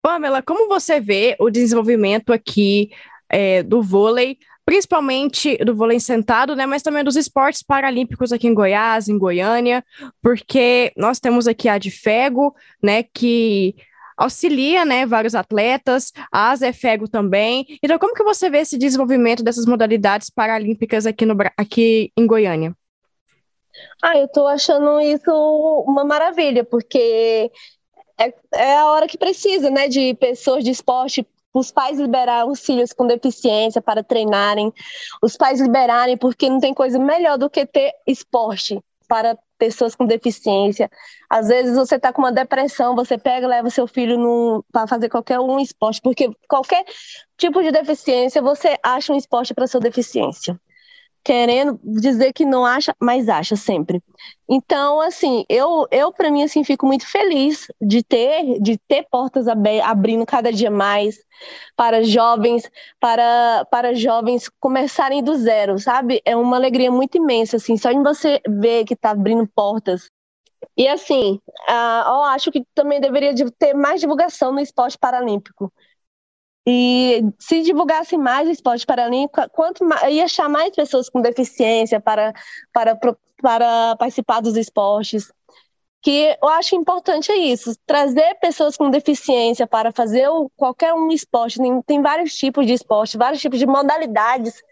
Pamela, 0.00 0.42
como 0.42 0.68
você 0.68 1.00
vê 1.00 1.36
o 1.40 1.50
desenvolvimento 1.50 2.32
aqui 2.32 2.90
é, 3.28 3.64
do 3.64 3.82
vôlei, 3.82 4.38
principalmente 4.68 5.56
do 5.64 5.74
vôlei 5.74 5.98
sentado, 5.98 6.54
né, 6.54 6.66
mas 6.66 6.82
também 6.82 7.02
dos 7.02 7.16
esportes 7.16 7.62
paralímpicos 7.62 8.34
aqui 8.34 8.46
em 8.46 8.52
Goiás, 8.52 9.08
em 9.08 9.16
Goiânia, 9.16 9.82
porque 10.20 10.92
nós 10.94 11.18
temos 11.18 11.48
aqui 11.48 11.70
a 11.70 11.78
de 11.78 11.90
Fego, 11.90 12.54
né, 12.82 13.02
que 13.02 13.74
auxilia, 14.14 14.84
né, 14.84 15.06
vários 15.06 15.34
atletas, 15.34 16.12
a 16.30 16.50
Azefego 16.50 17.08
também. 17.08 17.78
Então, 17.82 17.98
como 17.98 18.12
que 18.12 18.22
você 18.22 18.50
vê 18.50 18.58
esse 18.58 18.76
desenvolvimento 18.76 19.42
dessas 19.42 19.64
modalidades 19.64 20.28
paralímpicas 20.28 21.06
aqui, 21.06 21.24
no, 21.24 21.34
aqui 21.56 22.12
em 22.14 22.26
Goiânia? 22.26 22.76
Ah, 24.02 24.18
eu 24.18 24.26
estou 24.26 24.46
achando 24.46 25.00
isso 25.00 25.30
uma 25.86 26.04
maravilha, 26.04 26.62
porque 26.62 27.50
é, 28.18 28.34
é 28.52 28.76
a 28.76 28.90
hora 28.90 29.08
que 29.08 29.16
precisa, 29.16 29.70
né, 29.70 29.88
de 29.88 30.12
pessoas 30.16 30.62
de 30.62 30.72
esporte 30.72 31.26
os 31.52 31.70
pais 31.70 31.98
liberarem 31.98 32.50
os 32.50 32.60
filhos 32.60 32.92
com 32.92 33.06
deficiência 33.06 33.80
para 33.80 34.02
treinarem, 34.02 34.72
os 35.22 35.36
pais 35.36 35.60
liberarem, 35.60 36.16
porque 36.16 36.48
não 36.48 36.60
tem 36.60 36.74
coisa 36.74 36.98
melhor 36.98 37.38
do 37.38 37.50
que 37.50 37.64
ter 37.66 37.92
esporte 38.06 38.80
para 39.08 39.36
pessoas 39.58 39.94
com 39.94 40.04
deficiência. 40.04 40.90
Às 41.28 41.48
vezes 41.48 41.74
você 41.76 41.96
está 41.96 42.12
com 42.12 42.22
uma 42.22 42.30
depressão, 42.30 42.94
você 42.94 43.18
pega 43.18 43.46
e 43.46 43.48
leva 43.48 43.70
seu 43.70 43.86
filho 43.86 44.64
para 44.70 44.86
fazer 44.86 45.08
qualquer 45.08 45.40
um 45.40 45.58
esporte, 45.58 46.00
porque 46.02 46.30
qualquer 46.48 46.84
tipo 47.36 47.62
de 47.62 47.72
deficiência 47.72 48.40
você 48.42 48.76
acha 48.82 49.12
um 49.12 49.16
esporte 49.16 49.54
para 49.54 49.66
sua 49.66 49.80
deficiência 49.80 50.60
querendo 51.28 51.78
dizer 51.84 52.32
que 52.32 52.42
não 52.42 52.64
acha, 52.64 52.96
mas 52.98 53.28
acha 53.28 53.54
sempre. 53.54 54.02
Então, 54.48 54.98
assim, 54.98 55.44
eu, 55.46 55.86
eu 55.90 56.10
para 56.10 56.30
mim, 56.30 56.42
assim, 56.42 56.64
fico 56.64 56.86
muito 56.86 57.06
feliz 57.06 57.66
de 57.78 58.02
ter, 58.02 58.58
de 58.58 58.78
ter 58.88 59.06
portas 59.10 59.46
abrindo 59.46 60.24
cada 60.24 60.50
dia 60.50 60.70
mais 60.70 61.18
para 61.76 62.02
jovens, 62.02 62.70
para, 62.98 63.66
para 63.70 63.92
jovens 63.92 64.48
começarem 64.58 65.22
do 65.22 65.36
zero, 65.36 65.78
sabe? 65.78 66.22
É 66.24 66.34
uma 66.34 66.56
alegria 66.56 66.90
muito 66.90 67.18
imensa, 67.18 67.58
assim, 67.58 67.76
só 67.76 67.90
em 67.90 68.02
você 68.02 68.40
ver 68.48 68.86
que 68.86 68.94
está 68.94 69.10
abrindo 69.10 69.46
portas. 69.54 70.08
E 70.78 70.88
assim, 70.88 71.38
uh, 71.68 72.08
eu 72.08 72.22
acho 72.22 72.50
que 72.50 72.64
também 72.74 73.02
deveria 73.02 73.34
ter 73.58 73.74
mais 73.74 74.00
divulgação 74.00 74.50
no 74.50 74.60
esporte 74.60 74.96
paralímpico. 74.96 75.70
E 76.70 77.24
se 77.38 77.62
divulgasse 77.62 78.18
mais 78.18 78.46
o 78.46 78.50
esporte 78.50 78.84
paralímpico, 78.84 79.40
quanto 79.52 79.82
mais, 79.86 80.12
ia 80.12 80.28
chamar 80.28 80.58
mais 80.58 80.76
pessoas 80.76 81.08
com 81.08 81.22
deficiência 81.22 81.98
para, 81.98 82.34
para, 82.74 82.94
para 83.40 83.96
participar 83.96 84.40
dos 84.40 84.54
esportes. 84.54 85.32
Que 86.02 86.36
eu 86.42 86.48
acho 86.50 86.76
importante 86.76 87.32
é 87.32 87.36
isso, 87.36 87.74
trazer 87.86 88.34
pessoas 88.34 88.76
com 88.76 88.90
deficiência 88.90 89.66
para 89.66 89.90
fazer 89.92 90.28
qualquer 90.58 90.92
um 90.92 91.10
esporte. 91.10 91.58
Tem, 91.58 91.80
tem 91.80 92.02
vários 92.02 92.34
tipos 92.34 92.66
de 92.66 92.74
esporte, 92.74 93.16
vários 93.16 93.40
tipos 93.40 93.58
de 93.58 93.66
modalidades 93.66 94.62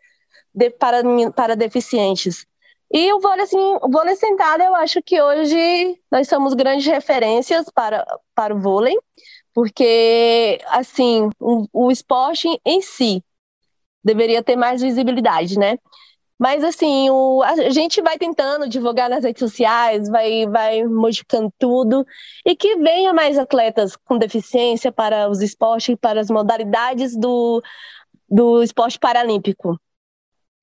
de, 0.54 0.68
para, 0.68 1.02
para 1.32 1.56
deficientes. 1.56 2.46
E 2.92 3.10
o 3.10 3.20
vôlei, 3.20 3.44
assim, 3.44 3.78
o 3.82 3.90
vôlei 3.90 4.16
sentado, 4.16 4.62
eu 4.62 4.74
acho 4.74 5.02
que 5.02 5.20
hoje 5.20 5.98
nós 6.12 6.28
somos 6.28 6.52
grandes 6.52 6.86
referências 6.86 7.70
para, 7.74 8.06
para 8.34 8.54
o 8.54 8.60
vôlei 8.60 8.96
porque 9.56 10.60
assim 10.66 11.30
o, 11.40 11.66
o 11.72 11.90
esporte 11.90 12.46
em 12.62 12.82
si 12.82 13.24
deveria 14.04 14.42
ter 14.42 14.54
mais 14.54 14.82
visibilidade, 14.82 15.58
né? 15.58 15.78
Mas 16.38 16.62
assim, 16.62 17.08
o, 17.08 17.42
a 17.42 17.70
gente 17.70 18.02
vai 18.02 18.18
tentando 18.18 18.68
divulgar 18.68 19.08
nas 19.08 19.24
redes 19.24 19.40
sociais, 19.40 20.10
vai, 20.10 20.46
vai 20.46 20.84
modificando 20.84 21.50
tudo, 21.58 22.04
e 22.44 22.54
que 22.54 22.76
venha 22.76 23.14
mais 23.14 23.38
atletas 23.38 23.96
com 23.96 24.18
deficiência 24.18 24.92
para 24.92 25.26
os 25.30 25.40
esportes, 25.40 25.96
para 25.98 26.20
as 26.20 26.28
modalidades 26.28 27.16
do, 27.16 27.62
do 28.28 28.62
esporte 28.62 28.98
paralímpico. 28.98 29.80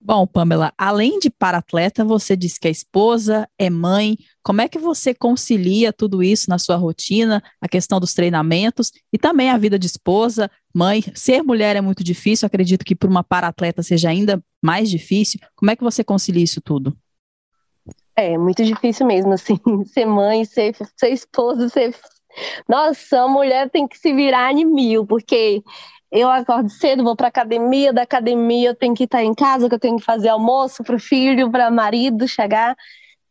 Bom, 0.06 0.28
Pamela, 0.28 0.74
além 0.78 1.18
de 1.18 1.30
para-atleta, 1.30 2.04
você 2.04 2.36
disse 2.36 2.60
que 2.60 2.68
é 2.68 2.72
esposa, 2.72 3.48
é 3.58 3.70
mãe. 3.70 4.18
Como 4.44 4.60
é 4.60 4.68
que 4.68 4.78
você 4.78 5.14
concilia 5.14 5.94
tudo 5.94 6.22
isso 6.22 6.50
na 6.50 6.60
sua 6.60 6.76
rotina, 6.76 7.42
a 7.62 7.70
questão 7.70 8.02
dos 8.02 8.14
treinamentos 8.14 8.92
e 9.14 9.18
também 9.18 9.50
a 9.50 9.58
vida 9.58 9.80
de 9.80 9.88
esposa, 9.88 10.52
mãe? 10.76 11.02
Ser 11.16 11.42
mulher 11.42 11.78
é 11.78 11.82
muito 11.82 12.04
difícil, 12.04 12.46
acredito 12.46 12.84
que 12.84 12.94
para 12.94 13.10
uma 13.10 13.24
para-atleta 13.24 13.82
seja 13.82 14.10
ainda 14.10 14.44
mais 14.62 14.90
difícil. 14.90 15.40
Como 15.56 15.72
é 15.72 15.76
que 15.76 15.84
você 15.86 16.04
concilia 16.04 16.44
isso 16.44 16.60
tudo? 16.60 16.94
É, 18.14 18.38
muito 18.38 18.62
difícil 18.66 19.06
mesmo, 19.08 19.32
assim, 19.32 19.58
ser 19.88 20.06
mãe, 20.06 20.44
ser, 20.44 20.76
ser 20.98 21.10
esposa, 21.12 21.70
ser. 21.70 21.96
Nossa, 22.68 23.22
a 23.22 23.28
mulher 23.30 23.70
tem 23.70 23.88
que 23.88 23.98
se 23.98 24.14
virar 24.14 24.52
em 24.52 24.66
mil, 24.66 25.06
porque 25.06 25.64
eu 26.14 26.30
acordo 26.30 26.70
cedo, 26.70 27.04
vou 27.04 27.16
para 27.16 27.28
academia, 27.28 27.92
da 27.92 28.04
academia 28.04 28.70
eu 28.70 28.76
tenho 28.76 28.94
que 28.96 29.06
estar 29.06 29.24
em 29.24 29.34
casa, 29.34 29.68
que 29.68 29.76
eu 29.76 29.80
tenho 29.80 29.98
que 29.98 30.06
fazer 30.06 30.30
almoço 30.30 30.84
para 30.84 30.96
o 30.96 31.00
filho, 31.00 31.52
para 31.52 31.72
marido 31.72 32.28
chegar. 32.28 32.76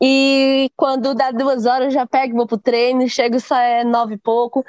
E 0.02 0.70
quando 0.76 1.14
dá 1.14 1.30
duas 1.30 1.64
horas, 1.64 1.86
eu 1.86 1.90
já 1.92 2.06
pego, 2.06 2.36
vou 2.36 2.46
pro 2.46 2.58
treino, 2.58 3.08
chego 3.08 3.38
só 3.40 3.56
é 3.56 3.84
nove 3.84 4.14
e 4.14 4.18
pouco 4.18 4.64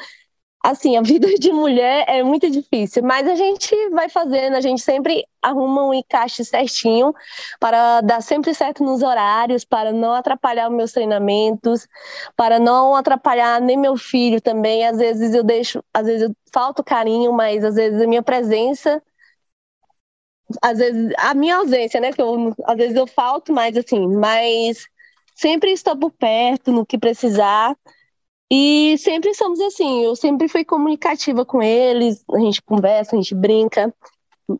assim, 0.63 0.96
a 0.96 1.01
vida 1.01 1.27
de 1.36 1.51
mulher 1.51 2.05
é 2.08 2.24
muito 2.24 2.50
difícil, 2.50 3.03
mas 3.03 3.27
a 3.27 3.36
gente 3.36 3.75
vai 3.89 4.08
fazendo, 4.08 4.55
a 4.55 4.62
gente 4.62 4.82
sempre 4.82 5.27
arruma 5.41 5.84
um 5.84 5.93
encaixe 5.93 6.46
certinho 6.46 7.13
para 7.60 8.00
dar 8.00 8.22
sempre 8.22 8.53
certo 8.53 8.82
nos 8.84 9.03
horários, 9.03 9.65
para 9.65 9.91
não 9.91 10.13
atrapalhar 10.13 10.70
os 10.70 10.75
meus 10.75 10.93
treinamentos, 10.93 11.86
para 12.38 12.60
não 12.60 12.96
atrapalhar 12.96 13.60
nem 13.60 13.77
meu 13.77 13.98
filho 13.98 14.39
também. 14.39 14.86
Às 14.88 14.98
vezes 14.98 15.36
eu 15.36 15.43
deixo, 15.43 15.84
às 15.93 16.05
vezes 16.05 16.24
eu 16.29 16.36
falto 16.53 16.82
carinho, 16.84 17.34
mas 17.34 17.63
às 17.65 17.75
vezes 17.75 18.01
a 18.01 18.08
minha 18.08 18.24
presença 18.24 19.01
às 20.62 20.77
vezes 20.77 21.12
a 21.17 21.34
minha 21.34 21.58
ausência, 21.58 22.00
né, 22.00 22.12
que 22.13 22.22
eu, 22.22 22.53
às 22.65 22.77
vezes 22.77 22.96
eu 22.96 23.08
falto 23.08 23.51
mais 23.51 23.75
assim, 23.77 24.08
mas 24.08 24.88
sempre 25.36 25.72
estou 25.72 25.98
por 25.98 26.12
perto 26.12 26.72
no 26.72 26.86
que 26.86 26.98
precisar 26.98 27.75
e 28.55 28.95
sempre 29.00 29.33
somos 29.33 29.60
assim, 29.60 30.03
eu 30.03 30.15
sempre 30.15 30.48
fui 30.48 30.63
comunicativa 30.63 31.43
com 31.43 31.60
eles, 31.60 32.24
a 32.31 32.38
gente 32.38 32.62
conversa, 32.62 33.15
a 33.15 33.19
gente 33.19 33.33
brinca. 33.33 33.91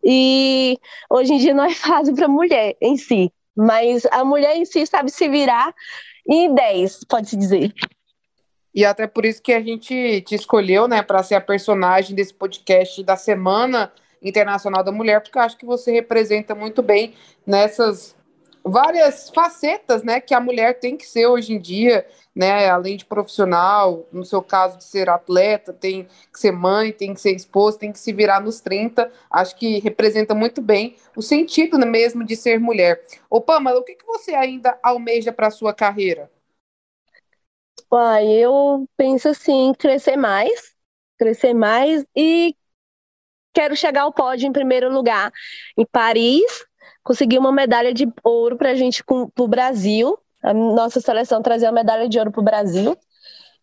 E 0.03 0.79
hoje 1.07 1.33
em 1.33 1.38
dia 1.38 1.53
não 1.53 1.65
é 1.65 1.69
fácil 1.77 2.15
para 2.15 2.25
a 2.25 2.27
mulher 2.27 2.75
em 2.81 2.97
si, 2.97 3.31
mas 3.55 4.03
a 4.07 4.25
mulher 4.25 4.57
em 4.57 4.65
si 4.65 4.83
sabe 4.88 5.12
se 5.12 5.29
virar 5.29 5.75
em 6.27 6.55
10, 6.55 7.01
pode-se 7.07 7.38
dizer. 7.38 7.71
E 8.73 8.83
até 8.83 9.05
por 9.05 9.27
isso 9.27 9.43
que 9.43 9.53
a 9.53 9.62
gente 9.62 10.21
te 10.21 10.33
escolheu, 10.33 10.88
né, 10.88 11.03
para 11.03 11.21
ser 11.21 11.35
a 11.35 11.41
personagem 11.41 12.15
desse 12.15 12.33
podcast 12.33 13.03
da 13.03 13.15
Semana 13.15 13.93
Internacional 14.23 14.83
da 14.83 14.91
Mulher, 14.91 15.21
porque 15.21 15.38
eu 15.38 15.43
acho 15.43 15.55
que 15.55 15.67
você 15.67 15.91
representa 15.91 16.55
muito 16.55 16.81
bem 16.81 17.13
nessas 17.45 18.15
várias 18.63 19.29
facetas, 19.29 20.03
né, 20.03 20.20
que 20.20 20.34
a 20.34 20.39
mulher 20.39 20.79
tem 20.79 20.96
que 20.98 21.05
ser 21.05 21.27
hoje 21.27 21.53
em 21.53 21.60
dia 21.60 22.05
né? 22.36 22.70
Além 22.70 22.98
de 22.98 23.05
profissional, 23.05 24.08
no 24.12 24.25
seu 24.25 24.41
caso 24.41 24.77
de 24.77 24.84
ser 24.84 25.10
atleta, 25.10 25.72
tem 25.72 26.05
que 26.32 26.39
ser 26.39 26.51
mãe, 26.51 26.91
tem 26.91 27.13
que 27.13 27.22
ser 27.22 27.32
esposa, 27.36 27.79
tem 27.79 27.91
que 27.91 28.00
se 28.00 28.12
virar 28.12 28.39
nos 28.41 28.60
30. 28.60 29.12
Acho 29.29 29.55
que 29.55 29.79
representa 29.79 30.34
muito 30.34 30.62
bem 30.62 30.96
o 31.15 31.22
sentido 31.22 31.77
mesmo 31.86 32.24
de 32.24 32.36
ser 32.36 32.60
mulher. 32.60 33.05
Ô, 33.29 33.39
Pamela, 33.39 33.79
o 33.79 33.84
que, 33.84 33.96
que 33.96 34.05
você 34.05 34.34
ainda 34.34 34.77
almeja 34.82 35.32
para 35.32 35.48
a 35.48 35.51
sua 35.51 35.74
carreira? 35.74 36.32
Uai, 37.91 38.27
eu 38.27 38.88
penso 38.98 39.29
assim, 39.29 39.72
crescer 39.77 40.17
mais, 40.17 40.74
crescer 41.20 41.53
mais 41.53 42.03
e 42.15 42.55
quero 43.53 43.75
chegar 43.75 44.01
ao 44.01 44.13
pódio 44.13 44.48
em 44.48 44.51
primeiro 44.51 44.91
lugar 44.91 45.32
em 45.77 45.86
Paris, 45.86 46.65
conseguir 47.03 47.38
uma 47.38 47.51
medalha 47.51 47.93
de 47.93 48.07
ouro 48.24 48.57
para 48.57 48.72
a 48.72 48.75
gente, 48.75 49.03
para 49.03 49.43
o 49.43 49.48
Brasil, 49.48 50.17
a 50.41 50.53
nossa 50.53 51.01
seleção 51.01 51.41
trazer 51.41 51.65
a 51.67 51.72
medalha 51.72 52.07
de 52.10 52.17
ouro 52.19 52.31
para 52.31 52.41
o 52.41 52.43
Brasil. 52.43 52.98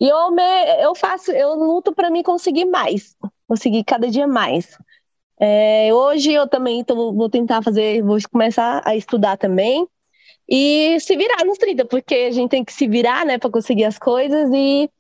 E 0.00 0.08
eu, 0.08 0.30
me, 0.30 0.42
eu 0.82 0.94
faço, 0.94 1.30
eu 1.32 1.54
luto 1.54 1.94
para 1.94 2.10
mim 2.10 2.22
conseguir 2.22 2.64
mais, 2.64 3.16
conseguir 3.48 3.84
cada 3.84 4.08
dia 4.08 4.26
mais. 4.26 4.78
É, 5.38 5.92
hoje 5.94 6.32
eu 6.32 6.48
também 6.48 6.84
tô, 6.84 7.12
vou 7.12 7.28
tentar 7.30 7.62
fazer, 7.62 8.02
vou 8.02 8.18
começar 8.30 8.82
a 8.84 8.94
estudar 8.96 9.36
também. 9.38 9.88
e 10.48 10.98
se 11.00 11.16
virar 11.16 11.44
nos 11.46 11.58
30, 11.58 11.84
porque 11.86 12.14
a 12.14 12.32
gente 12.32 12.50
tem 12.50 12.64
que 12.64 12.72
se 12.72 12.88
virar, 12.88 13.24
né, 13.26 13.38
para 13.38 13.50
conseguir 13.50 13.84
as 13.84 13.98
coisas. 13.98 14.50
E 14.52 14.90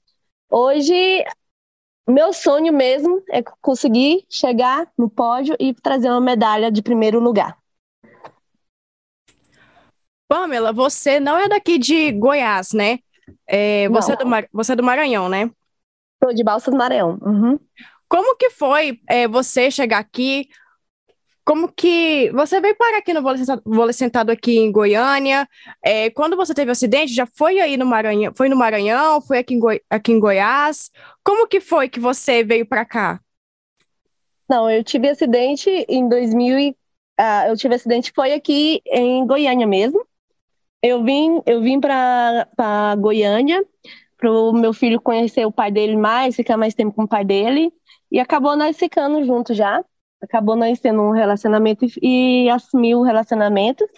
hoje, 0.50 1.24
meu 2.08 2.32
sonho 2.32 2.72
mesmo 2.72 3.22
é 3.30 3.42
conseguir 3.62 4.24
chegar 4.30 4.90
no 4.98 5.10
pódio 5.10 5.56
e 5.60 5.74
trazer 5.74 6.10
uma 6.10 6.20
medalha 6.20 6.70
de 6.70 6.82
primeiro 6.82 7.20
lugar. 7.20 7.59
Pamela, 10.30 10.72
você 10.72 11.18
não 11.18 11.36
é 11.36 11.48
daqui 11.48 11.76
de 11.76 12.12
Goiás, 12.12 12.72
né? 12.72 13.00
É, 13.48 13.88
você, 13.88 14.12
é 14.12 14.16
do 14.16 14.24
Mar... 14.24 14.46
você 14.52 14.74
é 14.74 14.76
do 14.76 14.82
Maranhão, 14.84 15.28
né? 15.28 15.50
Sou 16.22 16.32
de 16.32 16.44
Balsas 16.44 16.72
do 16.72 16.78
Maranhão. 16.78 17.18
Uhum. 17.20 17.58
Como 18.08 18.36
que 18.36 18.48
foi 18.48 19.00
é, 19.08 19.26
você 19.26 19.72
chegar 19.72 19.98
aqui? 19.98 20.48
Como 21.44 21.66
que 21.72 22.30
você 22.30 22.60
veio 22.60 22.76
parar 22.76 22.98
aqui 22.98 23.12
no 23.12 23.22
vôlei 23.64 23.92
sentado 23.92 24.30
aqui 24.30 24.56
em 24.56 24.70
Goiânia? 24.70 25.48
É, 25.84 26.10
quando 26.10 26.36
você 26.36 26.54
teve 26.54 26.68
o 26.68 26.72
acidente, 26.72 27.12
já 27.12 27.26
foi 27.26 27.58
aí 27.58 27.76
no 27.76 27.84
Maranhão? 27.84 28.32
Foi 28.32 28.48
no 28.48 28.54
Maranhão? 28.54 29.20
Foi 29.20 29.38
aqui 29.38 29.54
em, 29.54 29.58
Goi... 29.58 29.80
aqui 29.90 30.12
em 30.12 30.20
Goiás? 30.20 30.92
Como 31.24 31.48
que 31.48 31.60
foi 31.60 31.88
que 31.88 31.98
você 31.98 32.44
veio 32.44 32.64
para 32.64 32.84
cá? 32.84 33.20
Não, 34.48 34.70
eu 34.70 34.84
tive 34.84 35.08
acidente 35.08 35.68
em 35.88 36.08
2000 36.08 36.56
e, 36.56 36.70
uh, 37.20 37.48
eu 37.48 37.56
tive 37.56 37.74
acidente 37.74 38.12
foi 38.14 38.32
aqui 38.32 38.80
em 38.86 39.26
Goiânia 39.26 39.66
mesmo. 39.66 40.08
Eu 40.82 41.04
vim, 41.04 41.42
eu 41.46 41.60
vim 41.60 41.80
para 41.80 42.96
Goiânia 42.98 43.64
para 44.20 44.30
o 44.30 44.52
meu 44.52 44.72
filho 44.74 45.00
conhecer 45.00 45.46
o 45.46 45.52
pai 45.52 45.70
dele 45.72 45.96
mais, 45.96 46.36
ficar 46.36 46.56
mais 46.56 46.74
tempo 46.74 46.94
com 46.94 47.04
o 47.04 47.08
pai 47.08 47.24
dele, 47.24 47.72
e 48.12 48.20
acabou 48.20 48.54
nós 48.56 48.76
ficando 48.76 49.24
juntos 49.24 49.56
já. 49.56 49.82
Acabou 50.22 50.54
nós 50.54 50.78
tendo 50.78 51.00
um 51.00 51.12
relacionamento 51.12 51.86
e, 52.02 52.44
e 52.44 52.50
assumiu 52.50 52.98
o 52.98 53.02
relacionamento. 53.02 53.88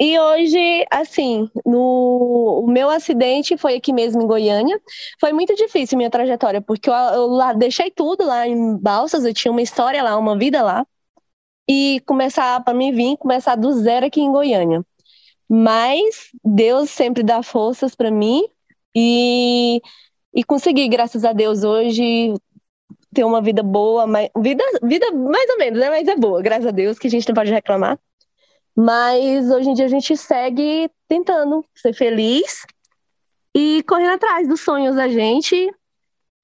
E 0.00 0.18
hoje, 0.18 0.86
assim, 0.90 1.50
no 1.64 2.62
o 2.64 2.66
meu 2.66 2.88
acidente 2.88 3.56
foi 3.56 3.76
aqui 3.76 3.92
mesmo 3.92 4.22
em 4.22 4.26
Goiânia. 4.26 4.80
Foi 5.20 5.32
muito 5.32 5.54
difícil 5.54 5.98
minha 5.98 6.10
trajetória, 6.10 6.60
porque 6.62 6.88
eu, 6.88 6.94
eu 6.94 7.26
lá, 7.28 7.52
deixei 7.52 7.90
tudo 7.90 8.24
lá 8.24 8.46
em 8.46 8.76
Balsas, 8.78 9.24
eu 9.24 9.34
tinha 9.34 9.52
uma 9.52 9.62
história 9.62 10.02
lá, 10.02 10.16
uma 10.16 10.38
vida 10.38 10.62
lá. 10.62 10.86
E 11.68 12.00
começar 12.06 12.62
para 12.64 12.74
mim 12.74 12.92
vir, 12.92 13.16
começar 13.18 13.56
do 13.56 13.72
zero 13.72 14.06
aqui 14.06 14.20
em 14.20 14.32
Goiânia. 14.32 14.84
Mas 15.48 16.30
Deus 16.44 16.90
sempre 16.90 17.22
dá 17.22 17.42
forças 17.42 17.94
para 17.94 18.10
mim 18.10 18.44
e, 18.94 19.80
e 20.34 20.42
consegui, 20.44 20.88
graças 20.88 21.24
a 21.24 21.32
Deus, 21.32 21.62
hoje 21.62 22.34
ter 23.14 23.24
uma 23.24 23.40
vida 23.40 23.62
boa, 23.62 24.06
mas, 24.06 24.28
vida, 24.36 24.62
vida 24.82 25.10
mais 25.12 25.48
ou 25.50 25.58
menos, 25.58 25.78
né? 25.78 25.88
Mas 25.88 26.06
é 26.08 26.16
boa, 26.16 26.42
graças 26.42 26.66
a 26.66 26.70
Deus, 26.70 26.98
que 26.98 27.06
a 27.06 27.10
gente 27.10 27.26
não 27.28 27.34
pode 27.34 27.50
reclamar. 27.50 27.98
Mas 28.76 29.50
hoje 29.50 29.70
em 29.70 29.74
dia 29.74 29.86
a 29.86 29.88
gente 29.88 30.14
segue 30.16 30.90
tentando 31.08 31.64
ser 31.74 31.94
feliz 31.94 32.66
e 33.54 33.82
correndo 33.88 34.14
atrás 34.14 34.46
dos 34.46 34.60
sonhos 34.60 34.96
da 34.96 35.08
gente. 35.08 35.72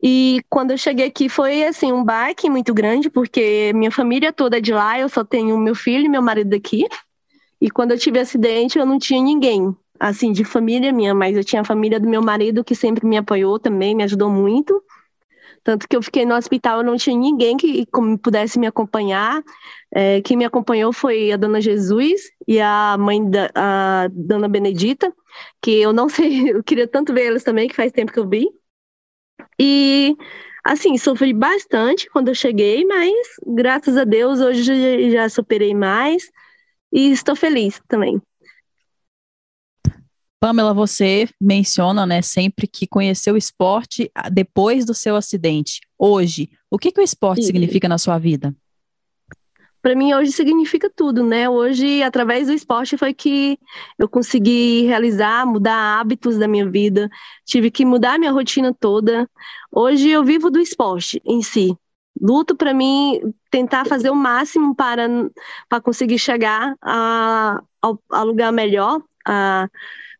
E 0.02 0.42
quando 0.48 0.70
eu 0.70 0.78
cheguei 0.78 1.06
aqui 1.06 1.28
foi 1.28 1.64
assim 1.64 1.92
um 1.92 2.02
baque 2.02 2.48
muito 2.48 2.72
grande, 2.72 3.10
porque 3.10 3.70
minha 3.74 3.90
família 3.90 4.32
toda 4.32 4.56
é 4.56 4.60
de 4.60 4.72
lá, 4.72 4.98
eu 4.98 5.08
só 5.10 5.22
tenho 5.22 5.58
meu 5.58 5.74
filho 5.74 6.06
e 6.06 6.08
meu 6.08 6.22
marido 6.22 6.50
daqui. 6.50 6.86
E 7.62 7.70
quando 7.70 7.92
eu 7.92 7.98
tive 7.98 8.18
acidente, 8.18 8.76
eu 8.76 8.84
não 8.84 8.98
tinha 8.98 9.22
ninguém, 9.22 9.72
assim, 10.00 10.32
de 10.32 10.42
família 10.42 10.92
minha, 10.92 11.14
mas 11.14 11.36
eu 11.36 11.44
tinha 11.44 11.62
a 11.62 11.64
família 11.64 12.00
do 12.00 12.08
meu 12.08 12.20
marido 12.20 12.64
que 12.64 12.74
sempre 12.74 13.06
me 13.06 13.16
apoiou 13.16 13.56
também, 13.56 13.94
me 13.94 14.02
ajudou 14.02 14.28
muito. 14.28 14.82
Tanto 15.62 15.86
que 15.86 15.94
eu 15.94 16.02
fiquei 16.02 16.26
no 16.26 16.34
hospital, 16.34 16.78
eu 16.78 16.84
não 16.84 16.96
tinha 16.96 17.16
ninguém 17.16 17.56
que 17.56 17.86
pudesse 18.20 18.58
me 18.58 18.66
acompanhar. 18.66 19.40
É, 19.94 20.20
quem 20.22 20.36
me 20.36 20.44
acompanhou 20.44 20.92
foi 20.92 21.30
a 21.30 21.36
Dona 21.36 21.60
Jesus 21.60 22.22
e 22.48 22.60
a 22.60 22.96
mãe 22.98 23.30
da 23.30 23.48
a 23.54 24.08
Dona 24.10 24.48
Benedita, 24.48 25.14
que 25.62 25.70
eu 25.80 25.92
não 25.92 26.08
sei, 26.10 26.50
eu 26.50 26.64
queria 26.64 26.88
tanto 26.88 27.14
ver 27.14 27.26
elas 27.26 27.44
também, 27.44 27.68
que 27.68 27.76
faz 27.76 27.92
tempo 27.92 28.12
que 28.12 28.18
eu 28.18 28.28
vi. 28.28 28.48
E 29.56 30.16
assim, 30.64 30.98
sofri 30.98 31.32
bastante 31.32 32.10
quando 32.10 32.26
eu 32.26 32.34
cheguei, 32.34 32.84
mas 32.84 33.14
graças 33.46 33.96
a 33.96 34.02
Deus 34.02 34.40
hoje 34.40 35.12
já 35.12 35.28
superei 35.28 35.72
mais 35.72 36.28
e 36.92 37.10
estou 37.10 37.34
feliz 37.34 37.80
também. 37.88 38.20
Pamela, 40.38 40.74
você 40.74 41.28
menciona, 41.40 42.04
né, 42.04 42.20
sempre 42.20 42.66
que 42.66 42.84
conheceu 42.84 43.34
o 43.34 43.38
esporte 43.38 44.10
ah, 44.12 44.28
depois 44.28 44.84
do 44.84 44.92
seu 44.92 45.14
acidente. 45.14 45.80
Hoje, 45.96 46.50
o 46.68 46.78
que, 46.78 46.90
que 46.90 47.00
o 47.00 47.04
esporte 47.04 47.42
Sim. 47.42 47.46
significa 47.46 47.88
na 47.88 47.96
sua 47.96 48.18
vida? 48.18 48.52
Para 49.80 49.94
mim, 49.94 50.12
hoje 50.14 50.32
significa 50.32 50.90
tudo, 50.94 51.24
né? 51.24 51.48
Hoje, 51.48 52.02
através 52.02 52.46
do 52.46 52.52
esporte, 52.52 52.96
foi 52.96 53.14
que 53.14 53.58
eu 53.98 54.08
consegui 54.08 54.82
realizar, 54.82 55.46
mudar 55.46 56.00
hábitos 56.00 56.38
da 56.38 56.46
minha 56.46 56.68
vida. 56.68 57.08
Tive 57.44 57.68
que 57.68 57.84
mudar 57.84 58.18
minha 58.18 58.30
rotina 58.30 58.72
toda. 58.72 59.28
Hoje, 59.72 60.08
eu 60.08 60.24
vivo 60.24 60.50
do 60.50 60.60
esporte 60.60 61.20
em 61.24 61.42
si 61.42 61.76
luto 62.22 62.54
para 62.54 62.72
mim 62.72 63.34
tentar 63.50 63.84
fazer 63.84 64.08
o 64.08 64.14
máximo 64.14 64.76
para, 64.76 65.08
para 65.68 65.80
conseguir 65.80 66.18
chegar 66.18 66.76
a, 66.80 67.60
a, 68.10 68.22
lugar 68.22 68.52
melhor, 68.52 69.02
a 69.26 69.68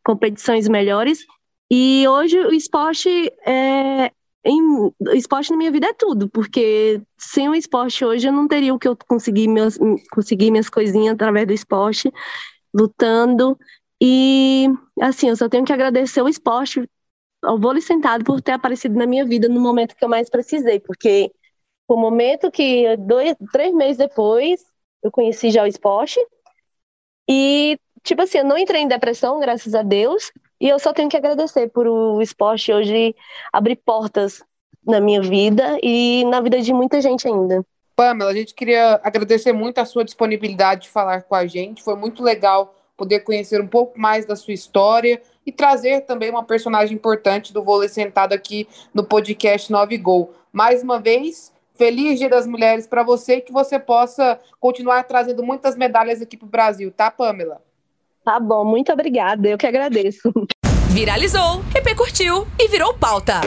competições 0.04 0.66
melhores. 0.66 1.24
E 1.70 2.04
hoje 2.08 2.38
o 2.40 2.52
esporte 2.52 3.08
é, 3.46 4.10
em, 4.44 4.92
esporte 5.14 5.52
na 5.52 5.56
minha 5.56 5.70
vida 5.70 5.86
é 5.86 5.92
tudo, 5.92 6.28
porque 6.28 7.00
sem 7.16 7.48
o 7.48 7.54
esporte 7.54 8.04
hoje 8.04 8.26
eu 8.26 8.32
não 8.32 8.48
teria 8.48 8.74
o 8.74 8.78
que 8.78 8.88
eu 8.88 8.96
consegui 9.06 9.46
meus, 9.46 9.78
conseguir 10.10 10.50
minhas 10.50 10.68
coisinhas 10.68 11.14
através 11.14 11.46
do 11.46 11.52
esporte, 11.52 12.12
lutando. 12.74 13.56
E 14.02 14.68
assim, 15.00 15.28
eu 15.28 15.36
só 15.36 15.48
tenho 15.48 15.64
que 15.64 15.72
agradecer 15.72 16.20
o 16.20 16.28
esporte, 16.28 16.84
ao 17.42 17.58
vôlei 17.58 17.80
sentado, 17.80 18.24
por 18.24 18.40
ter 18.42 18.52
aparecido 18.52 18.96
na 18.96 19.06
minha 19.06 19.24
vida 19.24 19.48
no 19.48 19.60
momento 19.60 19.94
que 19.94 20.04
eu 20.04 20.08
mais 20.08 20.28
precisei, 20.28 20.80
porque 20.80 21.30
o 21.88 21.96
momento 21.96 22.50
que, 22.50 22.96
dois, 22.96 23.34
três 23.52 23.74
meses 23.74 23.96
depois, 23.96 24.64
eu 25.02 25.10
conheci 25.10 25.50
já 25.50 25.62
o 25.62 25.66
esporte. 25.66 26.18
E, 27.28 27.78
tipo 28.02 28.22
assim, 28.22 28.38
eu 28.38 28.44
não 28.44 28.58
entrei 28.58 28.82
em 28.82 28.88
depressão, 28.88 29.40
graças 29.40 29.74
a 29.74 29.82
Deus. 29.82 30.32
E 30.60 30.68
eu 30.68 30.78
só 30.78 30.92
tenho 30.92 31.08
que 31.08 31.16
agradecer 31.16 31.68
por 31.68 31.86
o 31.86 32.22
esporte 32.22 32.72
hoje 32.72 33.14
abrir 33.52 33.76
portas 33.76 34.42
na 34.86 35.00
minha 35.00 35.20
vida 35.20 35.78
e 35.82 36.24
na 36.26 36.40
vida 36.40 36.60
de 36.60 36.72
muita 36.72 37.00
gente 37.00 37.26
ainda. 37.26 37.64
Pamela, 37.94 38.30
a 38.30 38.34
gente 38.34 38.54
queria 38.54 39.00
agradecer 39.02 39.52
muito 39.52 39.78
a 39.78 39.84
sua 39.84 40.04
disponibilidade 40.04 40.82
de 40.82 40.88
falar 40.88 41.22
com 41.22 41.34
a 41.34 41.46
gente. 41.46 41.82
Foi 41.82 41.94
muito 41.94 42.22
legal 42.22 42.74
poder 42.96 43.20
conhecer 43.20 43.60
um 43.60 43.66
pouco 43.66 43.98
mais 43.98 44.24
da 44.24 44.36
sua 44.36 44.54
história 44.54 45.20
e 45.44 45.52
trazer 45.52 46.02
também 46.02 46.30
uma 46.30 46.44
personagem 46.44 46.94
importante 46.94 47.52
do 47.52 47.62
vôlei 47.62 47.88
sentado 47.88 48.32
aqui 48.32 48.68
no 48.94 49.04
podcast 49.04 49.70
9 49.70 49.96
Gol. 49.98 50.32
Mais 50.52 50.82
uma 50.82 51.00
vez, 51.00 51.51
Feliz 51.74 52.18
Dia 52.18 52.28
das 52.28 52.46
Mulheres 52.46 52.86
para 52.86 53.02
você 53.02 53.36
e 53.36 53.40
que 53.40 53.52
você 53.52 53.78
possa 53.78 54.38
continuar 54.60 55.04
trazendo 55.04 55.42
muitas 55.42 55.76
medalhas 55.76 56.20
aqui 56.20 56.36
para 56.36 56.46
o 56.46 56.50
Brasil, 56.50 56.90
tá, 56.90 57.10
Pamela? 57.10 57.62
Tá 58.24 58.38
bom, 58.38 58.64
muito 58.64 58.92
obrigada, 58.92 59.48
eu 59.48 59.58
que 59.58 59.66
agradeço. 59.66 60.32
Viralizou, 60.90 61.62
repercutiu 61.74 62.46
e 62.58 62.68
virou 62.68 62.94
pauta. 62.94 63.40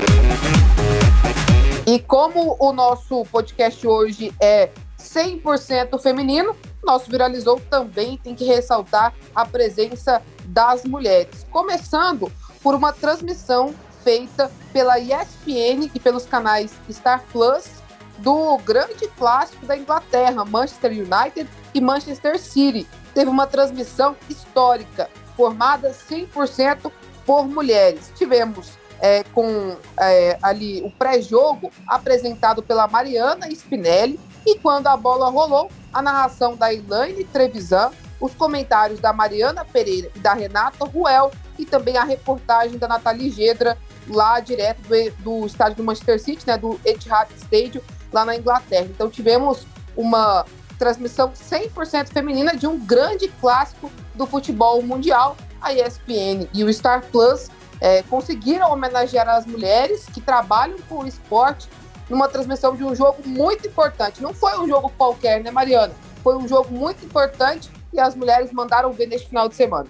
E 1.85 1.99
como 1.99 2.57
o 2.59 2.73
nosso 2.73 3.23
podcast 3.25 3.87
hoje 3.87 4.33
é 4.41 4.71
100% 4.99 6.01
feminino, 6.01 6.55
nosso 6.83 7.09
Viralizou 7.09 7.61
também 7.69 8.17
tem 8.17 8.33
que 8.33 8.43
ressaltar 8.43 9.13
a 9.35 9.45
presença 9.45 10.21
das 10.45 10.83
mulheres. 10.83 11.45
Começando 11.51 12.31
por 12.63 12.73
uma 12.73 12.91
transmissão 12.91 13.73
feita 14.03 14.51
pela 14.73 14.99
ESPN 14.99 15.91
e 15.93 15.99
pelos 15.99 16.25
canais 16.25 16.73
Star 16.89 17.23
Plus 17.31 17.84
do 18.19 18.57
grande 18.59 19.07
clássico 19.17 19.65
da 19.65 19.77
Inglaterra, 19.77 20.45
Manchester 20.45 20.91
United 20.91 21.49
e 21.73 21.81
Manchester 21.81 22.39
City. 22.39 22.87
Teve 23.13 23.29
uma 23.29 23.47
transmissão 23.47 24.15
histórica, 24.29 25.09
formada 25.35 25.91
100% 25.91 26.91
por 27.25 27.47
mulheres. 27.47 28.11
Tivemos 28.15 28.73
é, 28.99 29.23
com 29.23 29.75
é, 29.99 30.37
ali 30.41 30.81
o 30.81 30.91
pré-jogo 30.91 31.71
apresentado 31.87 32.63
pela 32.63 32.87
Mariana 32.87 33.49
Spinelli 33.49 34.19
e 34.45 34.57
quando 34.59 34.87
a 34.87 34.95
bola 34.95 35.29
rolou, 35.29 35.69
a 35.91 36.01
narração 36.01 36.55
da 36.55 36.73
Elaine 36.73 37.23
Trevisan, 37.25 37.91
os 38.19 38.33
comentários 38.33 38.99
da 38.99 39.11
Mariana 39.11 39.65
Pereira 39.65 40.09
e 40.15 40.19
da 40.19 40.33
Renata 40.33 40.85
Ruel 40.85 41.31
e 41.57 41.65
também 41.65 41.97
a 41.97 42.03
reportagem 42.03 42.77
da 42.77 42.87
Nathalie 42.87 43.31
Gedra 43.31 43.77
lá 44.07 44.39
direto 44.39 44.81
do, 44.81 45.39
do 45.41 45.45
estádio 45.45 45.77
do 45.77 45.83
Manchester 45.83 46.19
City, 46.19 46.45
né, 46.45 46.57
do 46.57 46.79
Etihad 46.85 47.29
Stadium, 47.35 47.81
lá 48.11 48.25
na 48.25 48.35
Inglaterra. 48.35 48.87
Então 48.89 49.09
tivemos 49.09 49.65
uma 49.95 50.45
transmissão 50.77 51.31
100% 51.31 52.09
feminina 52.09 52.55
de 52.55 52.67
um 52.67 52.77
grande 52.77 53.27
clássico 53.27 53.91
do 54.13 54.25
futebol 54.25 54.81
mundial. 54.81 55.35
A 55.61 55.73
ESPN 55.73 56.47
e 56.53 56.63
o 56.63 56.71
Star 56.71 57.03
Plus 57.11 57.49
é, 57.81 58.03
conseguiram 58.03 58.71
homenagear 58.71 59.27
as 59.27 59.45
mulheres 59.45 60.05
que 60.05 60.21
trabalham 60.21 60.77
com 60.87 60.99
o 60.99 61.07
esporte 61.07 61.67
numa 62.09 62.27
transmissão 62.27 62.75
de 62.75 62.83
um 62.83 62.93
jogo 62.93 63.17
muito 63.25 63.67
importante. 63.67 64.21
Não 64.21 64.33
foi 64.33 64.57
um 64.59 64.67
jogo 64.67 64.91
qualquer, 64.97 65.41
né, 65.41 65.49
Mariana? 65.49 65.93
Foi 66.23 66.35
um 66.37 66.47
jogo 66.47 66.73
muito 66.73 67.03
importante 67.05 67.69
e 67.91 67.99
as 67.99 68.15
mulheres 68.15 68.51
mandaram 68.51 68.91
ver 68.91 69.07
neste 69.07 69.27
final 69.27 69.49
de 69.49 69.55
semana. 69.55 69.87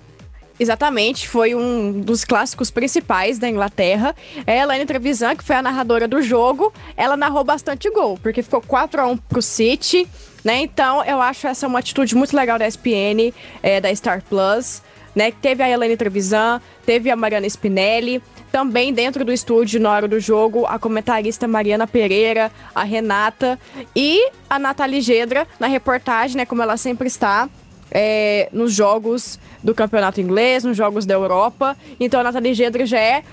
Exatamente, 0.57 1.27
foi 1.27 1.53
um 1.53 1.99
dos 1.99 2.23
clássicos 2.23 2.71
principais 2.71 3.37
da 3.37 3.49
Inglaterra. 3.49 4.15
É 4.47 4.59
a 4.59 4.63
Elaine 4.63 4.85
Trevisan, 4.85 5.35
que 5.35 5.43
foi 5.43 5.55
a 5.55 5.61
narradora 5.61 6.07
do 6.07 6.21
jogo, 6.21 6.73
ela 6.95 7.17
narrou 7.17 7.43
bastante 7.43 7.89
gol, 7.89 8.17
porque 8.21 8.41
ficou 8.41 8.61
4 8.61 9.01
a 9.01 9.07
1 9.07 9.17
pro 9.17 9.41
City, 9.41 10.07
né? 10.43 10.61
Então, 10.61 11.03
eu 11.03 11.21
acho 11.21 11.45
essa 11.47 11.67
uma 11.67 11.79
atitude 11.79 12.15
muito 12.15 12.35
legal 12.35 12.57
da 12.57 12.65
ESPN, 12.65 13.33
é, 13.61 13.81
da 13.81 13.93
Star 13.93 14.23
Plus, 14.23 14.81
né? 15.13 15.31
Teve 15.31 15.61
a 15.61 15.69
Elaine 15.69 15.97
Trevisan, 15.97 16.61
teve 16.85 17.11
a 17.11 17.17
Mariana 17.17 17.47
Spinelli, 17.47 18.21
também 18.49 18.93
dentro 18.93 19.25
do 19.25 19.33
estúdio, 19.33 19.81
na 19.81 19.91
hora 19.91 20.07
do 20.07 20.21
jogo, 20.21 20.65
a 20.65 20.79
comentarista 20.79 21.49
Mariana 21.49 21.85
Pereira, 21.85 22.49
a 22.73 22.83
Renata 22.83 23.59
e 23.93 24.29
a 24.49 24.57
Nathalie 24.57 25.01
Gedra 25.01 25.45
na 25.59 25.67
reportagem, 25.67 26.37
né? 26.37 26.45
Como 26.45 26.61
ela 26.61 26.77
sempre 26.77 27.07
está 27.07 27.49
é, 27.91 28.50
nos 28.52 28.74
jogos 28.74 29.39
do 29.63 29.74
campeonato 29.74 30.21
inglês, 30.21 30.63
nos 30.63 30.76
jogos 30.76 31.06
da 31.06 31.13
Europa. 31.13 31.78
Então 32.00 32.19
a 32.19 32.24
Nathalie 32.24 32.54
Gedra 32.54 32.86
já 32.86 33.00
é 33.00 33.24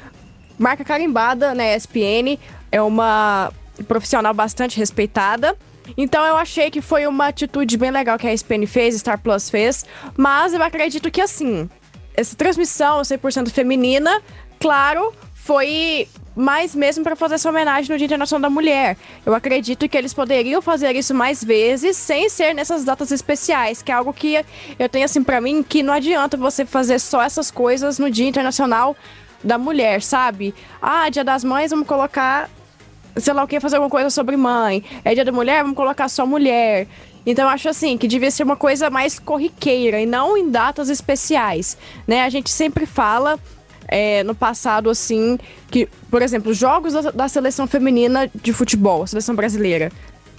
marca 0.59 0.85
carimbada 0.85 1.49
na 1.49 1.55
né, 1.55 1.77
ESPN, 1.77 2.39
é 2.71 2.81
uma 2.81 3.53
profissional 3.89 4.33
bastante 4.33 4.79
respeitada. 4.79 5.57
Então 5.97 6.25
eu 6.25 6.37
achei 6.37 6.71
que 6.71 6.81
foi 6.81 7.07
uma 7.07 7.27
atitude 7.27 7.77
bem 7.77 7.91
legal 7.91 8.19
que 8.19 8.27
a 8.27 8.33
ESPN 8.33 8.67
fez, 8.67 8.95
Star 8.97 9.19
Plus 9.19 9.51
fez, 9.51 9.85
mas 10.17 10.55
eu 10.55 10.63
acredito 10.63 11.11
que 11.11 11.21
assim, 11.21 11.69
essa 12.15 12.37
transmissão 12.37 13.03
100% 13.03 13.51
feminina, 13.51 14.23
claro, 14.61 15.13
foi 15.35 16.09
mais 16.35 16.75
mesmo 16.75 17.05
para 17.05 17.15
fazer 17.15 17.35
essa 17.35 17.49
homenagem 17.49 17.91
no 17.91 17.99
Dia 17.99 18.07
Internacional 18.07 18.43
da 18.43 18.51
Mulher. 18.51 18.97
Eu 19.25 19.35
acredito 19.35 19.89
que 19.89 19.97
eles 19.97 20.15
poderiam 20.15 20.63
fazer 20.63 20.95
isso 20.97 21.15
mais 21.15 21.43
vezes, 21.43 21.97
sem 21.97 22.29
ser 22.29 22.55
nessas 22.55 22.85
datas 22.85 23.11
especiais, 23.11 23.83
que 23.83 23.93
é 23.93 23.95
algo 23.95 24.13
que 24.13 24.45
eu 24.79 24.89
tenho 24.89 25.05
assim 25.05 25.23
para 25.23 25.41
mim 25.41 25.63
que 25.63 25.83
não 25.83 25.95
adianta 25.95 26.37
você 26.37 26.65
fazer 26.65 26.99
só 26.99 27.23
essas 27.23 27.51
coisas 27.51 27.99
no 27.99 28.11
Dia 28.11 28.29
Internacional 28.29 28.97
da 29.43 29.59
Mulher, 29.59 30.03
sabe? 30.03 30.55
Ah, 30.81 31.09
Dia 31.09 31.25
das 31.25 31.45
Mães, 31.45 31.71
vamos 31.71 31.87
colocar 31.87 32.49
sei 33.17 33.35
lá 33.35 33.45
o 33.45 33.47
que, 33.47 33.61
fazer 33.61 33.77
alguma 33.77 33.91
coisa 33.91 34.11
sobre 34.11 34.37
mãe. 34.37 34.83
É 35.05 35.15
Dia 35.15 35.25
da 35.25 35.33
Mulher, 35.33 35.63
vamos 35.63 35.77
colocar 35.77 36.09
só 36.09 36.27
mulher. 36.27 36.87
Então 37.25 37.49
acho 37.49 37.69
assim 37.69 37.97
que 37.97 38.09
devia 38.09 38.31
ser 38.31 38.43
uma 38.43 38.57
coisa 38.57 38.91
mais 38.91 39.19
corriqueira 39.19 40.01
e 40.01 40.07
não 40.07 40.37
em 40.37 40.51
datas 40.51 40.89
especiais, 40.89 41.77
né? 42.07 42.25
A 42.25 42.29
gente 42.29 42.51
sempre 42.51 42.85
fala 42.87 43.39
é, 43.89 44.23
no 44.23 44.35
passado, 44.35 44.89
assim, 44.91 45.39
que, 45.71 45.89
por 46.11 46.23
exemplo, 46.23 46.53
jogos 46.55 46.93
da, 46.93 47.11
da 47.11 47.29
seleção 47.29 47.67
feminina 47.67 48.31
de 48.35 48.53
futebol, 48.53 49.07
seleção 49.07 49.35
brasileira, 49.35 49.91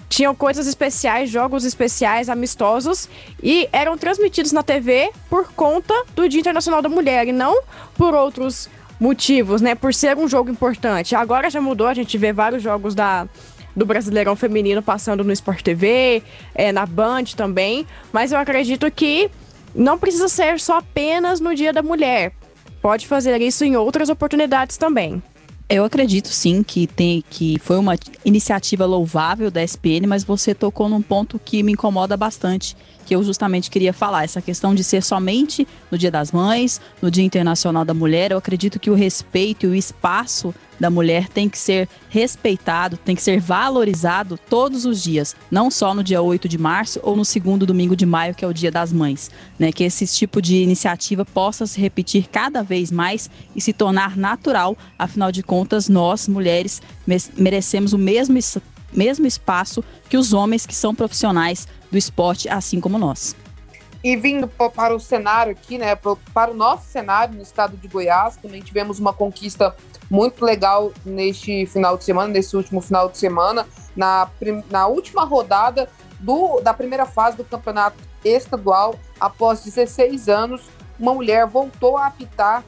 tinham 0.10 0.36
coisas 0.36 0.68
especiais, 0.68 1.30
jogos 1.30 1.66
especiais, 1.66 2.30
amistosos, 2.30 3.10
e 3.42 3.68
eram 3.72 3.98
transmitidos 3.98 4.52
na 4.52 4.62
TV 4.62 5.12
por 5.30 5.52
conta 5.54 5.94
do 6.16 6.30
Dia 6.30 6.40
Internacional 6.40 6.82
da 6.84 6.90
Mulher, 6.90 7.28
e 7.28 7.32
não 7.32 7.64
por 7.98 8.14
outros 8.14 8.70
motivos, 9.00 9.60
né? 9.60 9.74
Por 9.74 9.94
ser 9.94 10.16
um 10.18 10.28
jogo 10.28 10.52
importante. 10.52 11.16
Agora 11.16 11.50
já 11.50 11.60
mudou, 11.60 11.88
a 11.88 11.94
gente 11.96 12.16
vê 12.16 12.32
vários 12.32 12.62
jogos 12.62 12.94
da, 12.94 13.28
do 13.76 13.86
Brasileirão 13.86 14.36
Feminino 14.36 14.84
passando 14.84 15.24
no 15.24 15.32
Sport 15.32 15.62
TV, 15.64 16.22
é, 16.54 16.72
na 16.72 16.86
Band 16.86 17.26
também, 17.36 17.88
mas 18.12 18.32
eu 18.32 18.38
acredito 18.38 18.90
que 18.92 19.32
não 19.74 19.98
precisa 19.98 20.28
ser 20.28 20.60
só 20.60 20.78
apenas 20.78 21.40
no 21.40 21.56
Dia 21.56 21.74
da 21.74 21.82
Mulher 21.82 22.34
pode 22.84 23.08
fazer 23.08 23.42
isso 23.42 23.64
em 23.64 23.78
outras 23.78 24.10
oportunidades 24.10 24.76
também. 24.76 25.24
Eu 25.70 25.86
acredito 25.86 26.28
sim 26.28 26.62
que 26.62 26.86
tem 26.86 27.24
que 27.30 27.58
foi 27.60 27.78
uma 27.78 27.96
iniciativa 28.26 28.86
louvável 28.86 29.50
da 29.50 29.64
SPN, 29.64 30.06
mas 30.06 30.26
você 30.26 30.54
tocou 30.54 30.90
num 30.90 31.02
ponto 31.02 31.40
que 31.40 31.64
me 31.64 31.72
incomoda 31.72 32.18
bastante, 32.18 32.76
que 33.04 33.16
eu 33.16 33.24
justamente 33.24 33.70
queria 33.70 33.94
falar, 33.94 34.24
essa 34.24 34.42
questão 34.42 34.74
de 34.74 34.84
ser 34.84 35.04
somente 35.04 35.68
no 35.92 35.98
Dia 35.98 36.10
das 36.10 36.32
Mães, 36.32 36.82
no 37.02 37.12
Dia 37.12 37.24
Internacional 37.24 37.86
da 37.86 37.94
Mulher. 37.94 38.32
Eu 38.32 38.38
acredito 38.38 38.80
que 38.80 38.90
o 38.90 38.96
respeito 38.96 39.66
e 39.66 39.70
o 39.70 39.76
espaço 39.76 40.54
da 40.80 40.90
mulher 40.90 41.30
tem 41.30 41.48
que 41.48 41.58
ser 41.58 41.88
respeitado, 42.10 42.98
tem 42.98 43.16
que 43.16 43.22
ser 43.22 43.40
valorizado 43.40 44.38
todos 44.50 44.86
os 44.86 45.02
dias, 45.02 45.36
não 45.50 45.72
só 45.72 45.94
no 45.94 46.04
dia 46.04 46.22
8 46.22 46.50
de 46.50 46.58
março 46.58 47.00
ou 47.04 47.16
no 47.16 47.24
segundo 47.24 47.66
domingo 47.66 47.96
de 47.96 48.06
maio, 48.06 48.36
que 48.36 48.44
é 48.44 48.48
o 48.48 48.54
Dia 48.54 48.72
das 48.72 48.92
Mães. 48.92 49.32
Né? 49.58 49.72
Que 49.72 49.84
esse 49.84 50.06
tipo 50.08 50.42
de 50.42 50.58
iniciativa 50.58 51.24
possa 51.24 51.66
se 51.66 51.80
repetir 51.80 52.28
cada 52.30 52.62
vez 52.62 52.92
mais 52.92 53.30
e 53.56 53.62
se 53.62 53.72
tornar 53.72 54.18
natural, 54.18 54.78
afinal 54.98 55.32
de 55.32 55.44
contas, 55.44 55.88
nós, 55.88 56.28
mulheres, 56.28 56.82
merecemos 57.38 57.94
o 57.94 57.98
mesmo, 57.98 58.38
mesmo 58.96 59.26
espaço 59.26 59.84
que 60.10 60.18
os 60.18 60.34
homens 60.34 60.66
que 60.66 60.76
são 60.76 60.94
profissionais 60.94 61.68
do 61.92 61.98
esporte, 61.98 62.50
assim 62.50 62.80
como 62.80 62.98
nós. 62.98 63.36
E 64.04 64.18
vindo 64.18 64.48
para 64.48 64.94
o 64.94 65.00
cenário 65.00 65.54
aqui, 65.54 65.78
né, 65.78 65.96
para 65.96 66.52
o 66.52 66.54
nosso 66.54 66.88
cenário 66.90 67.36
no 67.36 67.42
estado 67.42 67.78
de 67.78 67.88
Goiás, 67.88 68.36
também 68.36 68.62
tivemos 68.62 69.00
uma 69.00 69.14
conquista 69.14 69.74
muito 70.10 70.44
legal 70.44 70.92
neste 71.06 71.66
final 71.66 71.98
de 71.98 72.04
semana, 72.04 72.28
nesse 72.28 72.56
último 72.58 72.82
final 72.82 73.08
de 73.10 73.18
semana, 73.18 73.66
na, 73.96 74.30
na 74.70 74.88
última 74.88 75.24
rodada 75.24 75.90
do, 76.20 76.60
da 76.60 76.74
primeira 76.74 77.06
fase 77.06 77.38
do 77.38 77.46
campeonato 77.46 77.98
estadual, 78.26 78.96
após 79.20 79.64
16 79.64 80.28
anos, 80.28 80.64
uma 81.00 81.14
mulher 81.14 81.48
voltou 81.48 81.98
a 81.98 82.08
apitar 82.08 82.64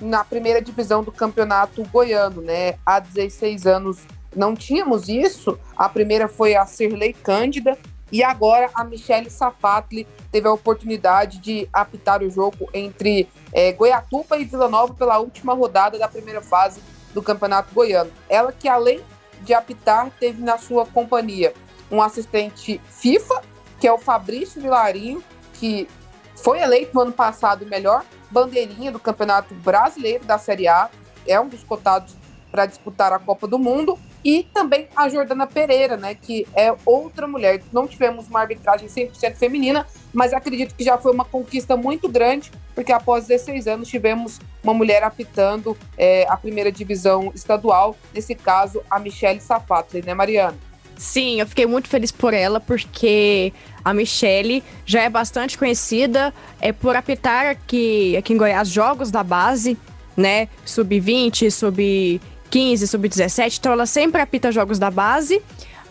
na 0.00 0.24
primeira 0.24 0.60
divisão 0.60 1.02
do 1.02 1.10
campeonato 1.10 1.82
goiano, 1.84 2.42
né? 2.42 2.74
Há 2.84 3.00
16 3.00 3.66
anos 3.66 3.98
não 4.36 4.54
tínhamos 4.54 5.08
isso. 5.08 5.58
A 5.76 5.88
primeira 5.88 6.28
foi 6.28 6.54
a 6.54 6.66
Sirley 6.66 7.12
Cândida, 7.12 7.76
e 8.12 8.22
agora 8.22 8.70
a 8.74 8.84
Michelle 8.84 9.28
Safatli 9.28 10.06
teve 10.30 10.46
a 10.46 10.52
oportunidade 10.52 11.38
de 11.38 11.68
apitar 11.72 12.22
o 12.22 12.30
jogo 12.30 12.68
entre 12.72 13.28
é, 13.52 13.72
Goiatuba 13.72 14.38
e 14.38 14.44
Vila 14.44 14.68
Nova 14.68 14.94
pela 14.94 15.18
última 15.18 15.54
rodada 15.54 15.98
da 15.98 16.06
primeira 16.06 16.40
fase 16.40 16.80
do 17.12 17.22
Campeonato 17.22 17.74
Goiano. 17.74 18.10
Ela 18.28 18.52
que, 18.52 18.68
além 18.68 19.00
de 19.42 19.52
apitar, 19.52 20.10
teve 20.20 20.40
na 20.40 20.56
sua 20.56 20.86
companhia 20.86 21.52
um 21.90 22.00
assistente 22.00 22.80
FIFA, 22.88 23.42
que 23.80 23.88
é 23.88 23.92
o 23.92 23.98
Fabrício 23.98 24.60
Vilarinho, 24.60 25.22
que 25.54 25.88
foi 26.36 26.60
eleito 26.60 26.94
no 26.94 27.00
ano 27.00 27.12
passado 27.12 27.64
o 27.64 27.68
melhor 27.68 28.04
bandeirinha 28.30 28.92
do 28.92 29.00
Campeonato 29.00 29.54
Brasileiro 29.54 30.24
da 30.24 30.38
Série 30.38 30.68
A, 30.68 30.90
é 31.26 31.40
um 31.40 31.48
dos 31.48 31.64
cotados 31.64 32.14
para 32.50 32.66
disputar 32.66 33.12
a 33.12 33.18
Copa 33.18 33.46
do 33.46 33.58
Mundo 33.58 33.98
e 34.26 34.42
também 34.52 34.88
a 34.96 35.08
Jordana 35.08 35.46
Pereira, 35.46 35.96
né, 35.96 36.16
que 36.20 36.44
é 36.52 36.74
outra 36.84 37.28
mulher. 37.28 37.62
Não 37.72 37.86
tivemos 37.86 38.26
uma 38.26 38.40
arbitragem 38.40 38.88
100% 38.88 39.36
feminina, 39.36 39.86
mas 40.12 40.32
acredito 40.32 40.74
que 40.74 40.82
já 40.82 40.98
foi 40.98 41.12
uma 41.12 41.24
conquista 41.24 41.76
muito 41.76 42.08
grande, 42.08 42.50
porque 42.74 42.90
após 42.90 43.28
16 43.28 43.68
anos 43.68 43.88
tivemos 43.88 44.40
uma 44.64 44.74
mulher 44.74 45.04
apitando 45.04 45.76
é, 45.96 46.26
a 46.28 46.36
primeira 46.36 46.72
divisão 46.72 47.30
estadual, 47.36 47.96
nesse 48.12 48.34
caso 48.34 48.82
a 48.90 48.98
Michelle 48.98 49.40
Safatli, 49.40 50.02
né, 50.04 50.12
Mariana? 50.12 50.58
Sim, 50.96 51.38
eu 51.38 51.46
fiquei 51.46 51.66
muito 51.66 51.86
feliz 51.88 52.10
por 52.10 52.34
ela, 52.34 52.58
porque 52.58 53.52
a 53.84 53.94
Michelle 53.94 54.60
já 54.84 55.02
é 55.02 55.08
bastante 55.08 55.56
conhecida 55.56 56.34
é 56.60 56.72
por 56.72 56.96
apitar 56.96 57.46
aqui, 57.46 58.16
aqui 58.16 58.32
em 58.32 58.36
Goiás 58.36 58.68
jogos 58.68 59.08
da 59.08 59.22
base, 59.22 59.78
né? 60.16 60.48
Sub-20, 60.64 61.48
sub 61.48 62.20
15, 62.50 62.86
sub-17, 62.86 63.58
então 63.58 63.72
ela 63.72 63.86
sempre 63.86 64.20
apita 64.20 64.52
jogos 64.52 64.78
da 64.78 64.90
base. 64.90 65.42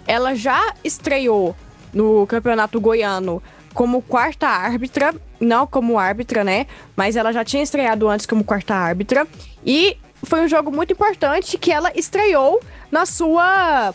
Ela 0.08 0.36
já 0.36 0.74
estreou 0.84 1.56
no 1.94 2.26
Campeonato 2.28 2.80
Goiano 2.80 3.42
como 3.74 4.02
quarta 4.02 4.48
árbitra, 4.48 5.14
não 5.40 5.68
como 5.68 6.00
árbitra, 6.00 6.44
né? 6.44 6.66
Mas 6.96 7.16
ela 7.16 7.32
já 7.34 7.44
tinha 7.44 7.62
estreado 7.62 8.08
antes 8.08 8.26
como 8.26 8.44
quarta 8.44 8.74
árbitra. 8.74 9.28
E 9.66 9.98
foi 10.24 10.42
um 10.42 10.48
jogo 10.48 10.72
muito 10.72 10.94
importante 10.94 11.58
que 11.58 11.72
ela 11.72 11.92
estreou 11.96 12.62
na 12.92 13.06
sua 13.06 13.94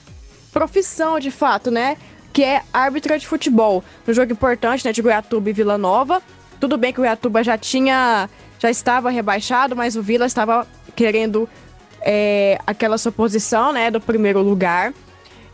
profissão, 0.52 1.18
de 1.18 1.30
fato, 1.30 1.70
né? 1.70 1.96
Que 2.32 2.44
é 2.44 2.62
árbitra 2.72 3.18
de 3.18 3.26
futebol. 3.26 3.82
Um 4.06 4.12
jogo 4.12 4.32
importante, 4.32 4.84
né? 4.84 4.92
De 4.92 5.02
Goiatuba 5.02 5.50
e 5.50 5.52
Vila 5.52 5.78
Nova. 5.78 6.22
Tudo 6.60 6.76
bem 6.76 6.92
que 6.92 7.00
o 7.00 7.02
Goiatuba 7.02 7.42
já 7.42 7.56
tinha. 7.56 8.28
Já 8.58 8.70
estava 8.70 9.08
rebaixado, 9.08 9.74
mas 9.74 9.96
o 9.96 10.02
Vila 10.02 10.26
estava 10.26 10.66
querendo 10.94 11.48
é, 12.02 12.58
aquela 12.66 12.98
sua 12.98 13.12
posição, 13.12 13.72
né, 13.72 13.90
do 13.90 14.00
primeiro 14.00 14.40
lugar. 14.42 14.92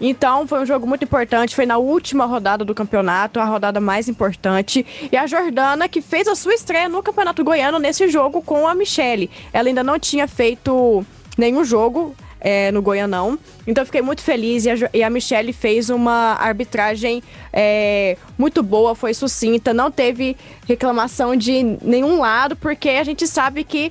Então, 0.00 0.46
foi 0.46 0.61
um 0.61 0.66
jogo 0.66 0.87
muito 0.87 1.04
importante. 1.04 1.54
Foi 1.54 1.66
na 1.66 1.78
última 1.78 2.26
rodada 2.26 2.64
do 2.64 2.74
campeonato, 2.74 3.40
a 3.40 3.44
rodada 3.44 3.80
mais 3.80 4.09
importante. 4.09 4.85
E 5.11 5.16
a 5.16 5.26
Jordana, 5.26 5.88
que 5.88 6.02
fez 6.02 6.28
a 6.28 6.35
sua 6.35 6.54
estreia 6.54 6.88
no 6.88 7.02
Campeonato 7.02 7.42
Goiano 7.42 7.78
nesse 7.78 8.09
jogo 8.09 8.42
com 8.42 8.66
a 8.66 8.74
Michele. 8.74 9.30
Ela 9.52 9.68
ainda 9.68 9.82
não 9.82 9.98
tinha 9.98 10.28
feito 10.28 11.04
nenhum 11.38 11.64
jogo 11.64 12.14
é, 12.40 12.70
no 12.72 12.82
Goianão. 12.82 13.38
Então, 13.66 13.87
fiquei 13.87 14.02
muito 14.02 14.20
feliz. 14.20 14.66
E 14.66 14.70
a, 14.70 14.74
e 14.92 15.02
a 15.02 15.09
Michele 15.09 15.52
fez 15.52 15.88
uma 15.88 16.35
arbitragem 16.35 17.22
é, 17.50 18.18
muito 18.37 18.62
boa, 18.62 18.94
foi 18.94 19.14
sucinta. 19.14 19.72
Não 19.72 19.90
teve 19.90 20.37
reclamação 20.68 21.35
de 21.35 21.62
nenhum 21.80 22.20
lado, 22.20 22.54
porque 22.54 22.90
a 22.90 23.04
gente 23.04 23.26
sabe 23.26 23.64
que 23.64 23.90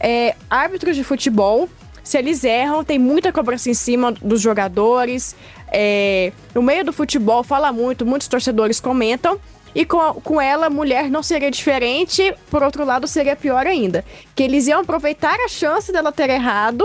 é, 0.00 0.34
árbitros 0.48 0.96
de 0.96 1.04
futebol 1.04 1.68
se 2.02 2.18
eles 2.18 2.44
erram, 2.44 2.82
tem 2.84 2.98
muita 2.98 3.32
cobrança 3.32 3.70
em 3.70 3.74
cima 3.74 4.12
dos 4.12 4.40
jogadores. 4.40 5.36
É, 5.70 6.32
no 6.54 6.62
meio 6.62 6.84
do 6.84 6.92
futebol 6.92 7.42
fala 7.42 7.72
muito, 7.72 8.04
muitos 8.04 8.28
torcedores 8.28 8.80
comentam. 8.80 9.38
e 9.74 9.86
com, 9.86 10.14
com 10.20 10.40
ela, 10.40 10.68
mulher 10.68 11.10
não 11.10 11.22
seria 11.22 11.50
diferente, 11.50 12.34
por 12.50 12.62
outro 12.62 12.84
lado, 12.84 13.06
seria 13.06 13.34
pior 13.34 13.66
ainda. 13.66 14.04
Que 14.34 14.42
eles 14.42 14.66
iam 14.66 14.80
aproveitar 14.80 15.36
a 15.40 15.48
chance 15.48 15.90
dela 15.90 16.12
ter 16.12 16.28
errado 16.28 16.84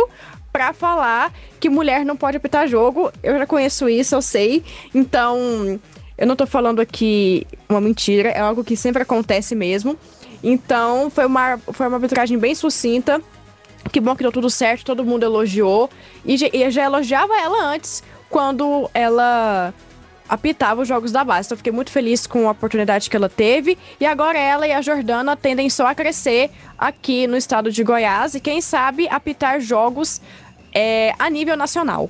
para 0.54 0.72
falar 0.74 1.34
que 1.60 1.70
mulher 1.70 2.06
não 2.06 2.16
pode 2.16 2.38
apitar 2.38 2.68
jogo. 2.68 3.12
Eu 3.22 3.38
já 3.38 3.46
conheço 3.46 3.90
isso, 3.90 4.16
eu 4.16 4.22
sei. 4.22 4.64
Então, 4.96 5.80
eu 6.18 6.26
não 6.26 6.36
tô 6.36 6.48
falando 6.48 6.80
aqui 6.80 7.46
uma 7.70 7.82
mentira, 7.82 8.30
é 8.30 8.40
algo 8.40 8.64
que 8.64 8.76
sempre 8.76 9.02
acontece 9.02 9.54
mesmo. 9.54 9.98
Então, 10.44 11.10
foi 11.10 11.26
uma, 11.26 11.58
foi 11.58 11.88
uma 11.88 11.98
arbitragem 11.98 12.38
bem 12.38 12.56
sucinta. 12.56 13.22
Que 13.92 14.00
bom 14.00 14.16
que 14.16 14.24
deu 14.24 14.32
tudo 14.32 14.50
certo, 14.50 14.86
todo 14.86 15.04
mundo 15.04 15.24
elogiou. 15.24 15.90
E, 16.26 16.36
e 16.54 16.72
já 16.72 16.84
elogiava 16.84 17.34
ela 17.40 17.74
antes, 17.74 18.04
quando 18.30 18.90
ela 18.94 19.74
apitava 20.28 20.82
os 20.82 20.88
jogos 20.88 21.12
da 21.12 21.24
base. 21.24 21.48
Então, 21.48 21.58
fiquei 21.58 21.72
muito 21.72 21.92
feliz 21.92 22.28
com 22.28 22.48
a 22.48 22.52
oportunidade 22.52 23.10
que 23.10 23.16
ela 23.16 23.30
teve. 23.30 23.78
E 24.00 24.06
agora 24.06 24.38
ela 24.38 24.68
e 24.68 24.72
a 24.72 24.82
Jordana 24.82 25.36
tendem 25.36 25.70
só 25.70 25.88
a 25.88 25.96
crescer 25.96 26.52
aqui 26.78 27.28
no 27.28 27.38
estado 27.38 27.72
de 27.72 27.84
Goiás. 27.84 28.36
E 28.36 28.40
quem 28.40 28.62
sabe 28.62 29.08
apitar 29.08 29.60
jogos 29.62 30.22
é, 30.74 31.14
a 31.18 31.30
nível 31.30 31.56
nacional. 31.56 32.10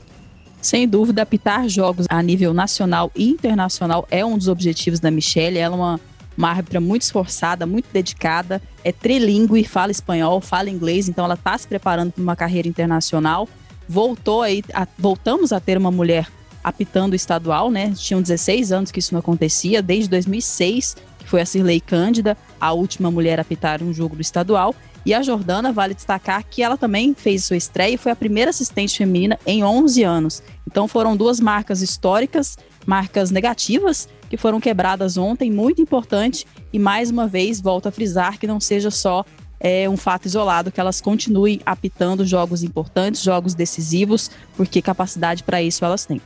Sem 0.61 0.87
dúvida, 0.87 1.21
apitar 1.21 1.69
jogos 1.69 2.07
a 2.09 2.21
nível 2.21 2.53
nacional 2.53 3.11
e 3.15 3.29
internacional 3.29 4.07
é 4.09 4.25
um 4.25 4.37
dos 4.37 4.47
objetivos 4.47 4.99
da 4.99 5.11
Michelle. 5.11 5.57
Ela 5.57 5.75
é 5.75 5.77
uma, 5.77 5.99
uma 6.37 6.49
árbitra 6.49 6.79
muito 6.79 7.01
esforçada, 7.01 7.65
muito 7.65 7.87
dedicada, 7.91 8.61
é 8.83 8.91
trilingue, 8.91 9.63
fala 9.63 9.91
espanhol, 9.91 10.39
fala 10.39 10.69
inglês, 10.69 11.09
então 11.09 11.25
ela 11.25 11.33
está 11.33 11.57
se 11.57 11.67
preparando 11.67 12.11
para 12.11 12.21
uma 12.21 12.35
carreira 12.35 12.67
internacional. 12.67 13.49
Voltou 13.89 14.43
aí, 14.43 14.63
a, 14.73 14.87
voltamos 14.97 15.51
a 15.51 15.59
ter 15.59 15.77
uma 15.77 15.91
mulher 15.91 16.27
apitando 16.63 17.15
estadual, 17.15 17.71
né? 17.71 17.93
Tinham 17.95 18.21
16 18.21 18.71
anos 18.71 18.91
que 18.91 18.99
isso 18.99 19.13
não 19.13 19.19
acontecia, 19.19 19.81
desde 19.81 20.09
2006, 20.09 20.97
que 21.17 21.27
foi 21.27 21.41
a 21.41 21.45
Cirlei 21.45 21.79
Cândida, 21.79 22.37
a 22.59 22.73
última 22.73 23.09
mulher 23.09 23.39
a 23.39 23.41
apitar 23.41 23.81
um 23.81 23.93
jogo 23.93 24.15
do 24.15 24.21
estadual. 24.21 24.75
E 25.05 25.13
a 25.13 25.21
Jordana, 25.21 25.71
vale 25.71 25.93
destacar 25.93 26.43
que 26.43 26.61
ela 26.61 26.77
também 26.77 27.13
fez 27.13 27.45
sua 27.45 27.55
estreia 27.55 27.93
e 27.95 27.97
foi 27.97 28.11
a 28.11 28.15
primeira 28.15 28.49
assistente 28.49 28.97
feminina 28.97 29.39
em 29.45 29.63
11 29.63 30.03
anos. 30.03 30.43
Então 30.69 30.85
foram 30.85 31.15
duas 31.15 31.39
marcas 31.39 31.81
históricas, 31.81 32.57
marcas 32.85 33.31
negativas, 33.31 34.09
que 34.29 34.37
foram 34.37 34.59
quebradas 34.59 35.17
ontem, 35.17 35.51
muito 35.51 35.81
importante. 35.81 36.45
E 36.71 36.79
mais 36.79 37.09
uma 37.09 37.27
vez, 37.27 37.61
volto 37.61 37.87
a 37.87 37.91
frisar 37.91 38.37
que 38.39 38.47
não 38.47 38.59
seja 38.59 38.91
só 38.91 39.25
é, 39.59 39.89
um 39.89 39.97
fato 39.97 40.25
isolado, 40.25 40.71
que 40.71 40.79
elas 40.79 41.01
continuem 41.01 41.61
apitando 41.65 42.25
jogos 42.25 42.63
importantes, 42.63 43.21
jogos 43.21 43.53
decisivos, 43.53 44.29
porque 44.55 44.81
capacidade 44.81 45.43
para 45.43 45.61
isso 45.61 45.83
elas 45.83 46.05
têm. 46.05 46.21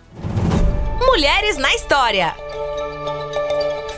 Mulheres 0.99 1.57
na 1.57 1.73
História. 1.73 2.35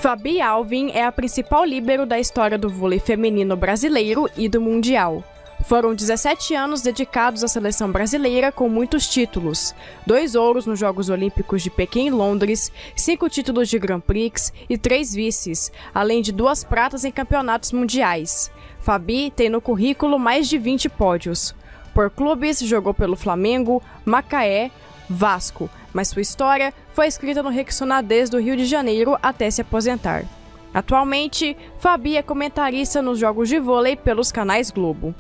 Fabi 0.02 0.42
Alvin 0.42 0.92
é 0.92 1.06
a 1.06 1.12
principal 1.12 1.64
líbero 1.64 2.06
da 2.06 2.20
história 2.20 2.58
do 2.58 2.70
vôlei 2.70 3.00
feminino 3.00 3.56
brasileiro 3.56 4.30
e 4.36 4.50
do 4.50 4.60
mundial. 4.60 5.24
Foram 5.64 5.96
17 5.96 6.54
anos 6.56 6.82
dedicados 6.82 7.42
à 7.42 7.48
seleção 7.48 7.90
brasileira 7.90 8.52
com 8.52 8.68
muitos 8.68 9.08
títulos: 9.08 9.74
dois 10.06 10.36
ouros 10.36 10.66
nos 10.66 10.78
Jogos 10.78 11.10
Olímpicos 11.10 11.64
de 11.64 11.70
Pequim 11.70 12.08
e 12.08 12.12
Londres, 12.12 12.72
cinco 12.96 13.30
títulos 13.30 13.70
de 13.70 13.80
Grand 13.80 14.02
Prix 14.02 14.52
e 14.70 14.78
três 14.78 15.14
vices, 15.14 15.72
além 15.94 16.22
de 16.22 16.32
duas 16.34 16.64
pratas 16.64 17.06
em 17.06 17.12
campeonatos 17.12 17.72
mundiais. 17.72 18.52
Fabi 18.82 19.32
tem 19.32 19.50
no 19.50 19.62
currículo 19.62 20.20
mais 20.20 20.50
de 20.50 20.58
20 20.58 20.90
pódios. 20.90 21.56
Por 21.94 22.10
clubes, 22.10 22.60
jogou 22.60 22.94
pelo 22.94 23.16
Flamengo, 23.16 23.82
Macaé, 24.04 24.70
Vasco, 25.10 25.70
mas 25.94 26.10
sua 26.10 26.22
história 26.22 26.74
foi 26.92 27.08
escrita 27.08 27.42
no 27.42 27.50
Rexonadez 27.50 28.30
do 28.30 28.40
Rio 28.40 28.58
de 28.58 28.66
Janeiro 28.66 29.18
até 29.22 29.50
se 29.50 29.62
aposentar. 29.62 30.26
Atualmente, 30.74 31.56
Fabi 31.80 32.18
é 32.18 32.22
comentarista 32.22 33.02
nos 33.02 33.20
jogos 33.20 33.48
de 33.48 33.60
vôlei 33.60 33.96
pelos 33.96 34.32
canais 34.32 34.72
Globo. 34.72 35.16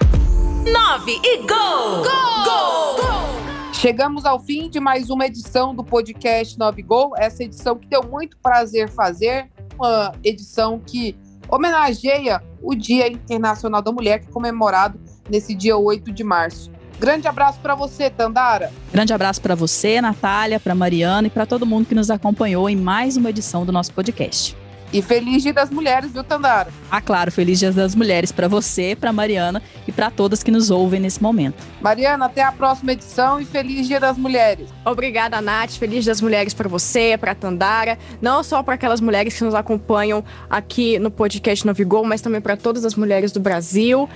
9 0.63 1.19
e 1.21 1.37
gol! 1.39 1.47
Gol! 1.47 2.45
Gol! 2.45 2.95
gol! 2.95 3.73
Chegamos 3.73 4.23
ao 4.23 4.39
fim 4.39 4.69
de 4.69 4.79
mais 4.79 5.09
uma 5.09 5.25
edição 5.25 5.75
do 5.75 5.83
podcast 5.83 6.57
9 6.57 6.81
Gol, 6.83 7.11
essa 7.17 7.43
edição 7.43 7.77
que 7.77 7.85
deu 7.85 8.01
muito 8.01 8.37
prazer 8.37 8.89
fazer, 8.89 9.49
uma 9.77 10.13
edição 10.23 10.79
que 10.79 11.17
homenageia 11.49 12.41
o 12.61 12.73
Dia 12.73 13.09
Internacional 13.09 13.81
da 13.81 13.91
Mulher, 13.91 14.19
que 14.19 14.29
é 14.29 14.31
comemorado 14.31 14.97
nesse 15.29 15.53
dia 15.53 15.75
8 15.75 16.13
de 16.13 16.23
março. 16.23 16.71
Grande 16.97 17.27
abraço 17.27 17.59
para 17.59 17.75
você, 17.75 18.09
Tandara. 18.09 18.71
Grande 18.89 19.11
abraço 19.11 19.41
para 19.41 19.55
você, 19.55 19.99
Natália, 19.99 20.61
para 20.61 20.73
Mariana 20.73 21.27
e 21.27 21.29
para 21.29 21.45
todo 21.45 21.65
mundo 21.65 21.87
que 21.87 21.95
nos 21.95 22.09
acompanhou 22.09 22.69
em 22.69 22.75
mais 22.77 23.17
uma 23.17 23.29
edição 23.29 23.65
do 23.65 23.71
nosso 23.73 23.93
podcast. 23.93 24.55
E 24.93 25.01
feliz 25.01 25.41
Dia 25.41 25.51
das 25.51 25.71
Mulheres, 25.71 26.11
viu, 26.11 26.23
Tandara? 26.23 26.71
Ah, 26.91 27.01
claro, 27.01 27.31
feliz 27.31 27.57
Dia 27.57 27.71
das 27.71 27.95
Mulheres 27.95 28.31
para 28.31 28.47
você, 28.47 28.95
para 28.95 29.11
Mariana 29.11 29.59
e 29.87 29.91
para 29.91 30.11
todas 30.11 30.43
que 30.43 30.51
nos 30.51 30.69
ouvem 30.69 30.99
nesse 30.99 31.21
momento. 31.21 31.63
Mariana, 31.81 32.25
até 32.25 32.43
a 32.43 32.51
próxima 32.51 32.91
edição 32.91 33.41
e 33.41 33.45
feliz 33.45 33.87
Dia 33.87 33.99
das 33.99 34.15
Mulheres. 34.19 34.69
Obrigada, 34.85 35.41
Nath. 35.41 35.71
Feliz 35.71 36.03
Dia 36.03 36.11
das 36.11 36.21
Mulheres 36.21 36.53
para 36.53 36.69
você, 36.69 37.17
para 37.19 37.33
Tandara, 37.33 37.97
não 38.21 38.43
só 38.43 38.61
para 38.61 38.75
aquelas 38.75 39.01
mulheres 39.01 39.35
que 39.35 39.43
nos 39.43 39.55
acompanham 39.55 40.23
aqui 40.47 40.99
no 40.99 41.09
podcast 41.09 41.65
Novigol, 41.65 42.05
mas 42.05 42.21
também 42.21 42.39
para 42.39 42.55
todas 42.55 42.85
as 42.85 42.93
mulheres 42.93 43.31
do 43.31 43.39
Brasil 43.39 44.07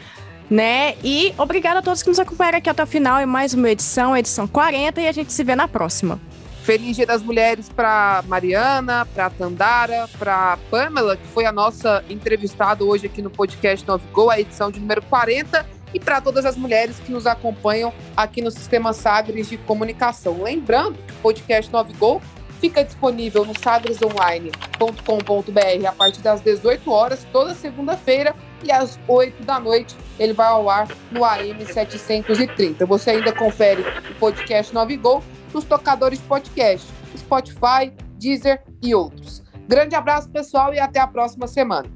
né? 0.49 0.95
E 1.03 1.33
obrigada 1.37 1.79
a 1.79 1.81
todos 1.81 2.01
que 2.01 2.09
nos 2.09 2.19
acompanharam 2.19 2.57
aqui 2.59 2.69
até 2.69 2.83
o 2.83 2.87
final 2.87 3.21
em 3.21 3.25
mais 3.25 3.53
uma 3.53 3.69
edição, 3.69 4.15
edição 4.15 4.47
40, 4.47 5.01
e 5.01 5.07
a 5.07 5.11
gente 5.11 5.33
se 5.33 5.43
vê 5.43 5.55
na 5.55 5.67
próxima. 5.67 6.19
Feliz 6.67 6.97
Dia 6.97 7.05
das 7.05 7.23
Mulheres 7.23 7.69
para 7.69 8.21
Mariana, 8.27 9.07
para 9.15 9.29
Tandara, 9.29 10.05
para 10.19 10.57
Pamela, 10.69 11.15
que 11.15 11.25
foi 11.27 11.45
a 11.45 11.51
nossa 11.53 12.03
entrevistada 12.09 12.83
hoje 12.83 13.05
aqui 13.05 13.21
no 13.21 13.29
podcast 13.29 13.87
9 13.87 14.03
Go, 14.11 14.29
a 14.29 14.37
edição 14.37 14.69
de 14.69 14.77
número 14.77 15.01
40, 15.03 15.65
e 15.93 15.99
para 16.01 16.19
todas 16.19 16.45
as 16.45 16.57
mulheres 16.57 16.99
que 16.99 17.09
nos 17.09 17.25
acompanham 17.25 17.93
aqui 18.17 18.41
no 18.41 18.51
Sistema 18.51 18.91
Sagres 18.91 19.47
de 19.47 19.55
Comunicação. 19.59 20.43
Lembrando 20.43 20.97
que 21.07 21.13
o 21.13 21.21
podcast 21.21 21.71
9 21.71 21.93
Go 21.93 22.21
fica 22.59 22.83
disponível 22.83 23.45
no 23.45 23.57
sagresonline.com.br 23.57 25.87
a 25.87 25.91
partir 25.93 26.19
das 26.19 26.41
18 26.41 26.91
horas, 26.91 27.25
toda 27.31 27.55
segunda-feira, 27.55 28.35
e 28.61 28.73
às 28.73 28.99
8 29.07 29.41
da 29.43 29.57
noite 29.57 29.95
ele 30.19 30.33
vai 30.33 30.47
ao 30.47 30.69
ar 30.69 30.89
no 31.11 31.23
AM 31.23 31.65
730. 31.65 32.85
Você 32.85 33.11
ainda 33.11 33.31
confere 33.31 33.85
o 34.11 34.15
podcast 34.15 34.73
9 34.73 34.97
Gol 34.97 35.23
nos 35.53 35.65
tocadores 35.65 36.19
de 36.19 36.25
podcast, 36.25 36.87
Spotify, 37.15 37.93
Deezer 38.17 38.63
e 38.81 38.93
outros. 38.93 39.43
Grande 39.67 39.95
abraço, 39.95 40.29
pessoal, 40.29 40.73
e 40.73 40.79
até 40.79 40.99
a 40.99 41.07
próxima 41.07 41.47
semana. 41.47 41.89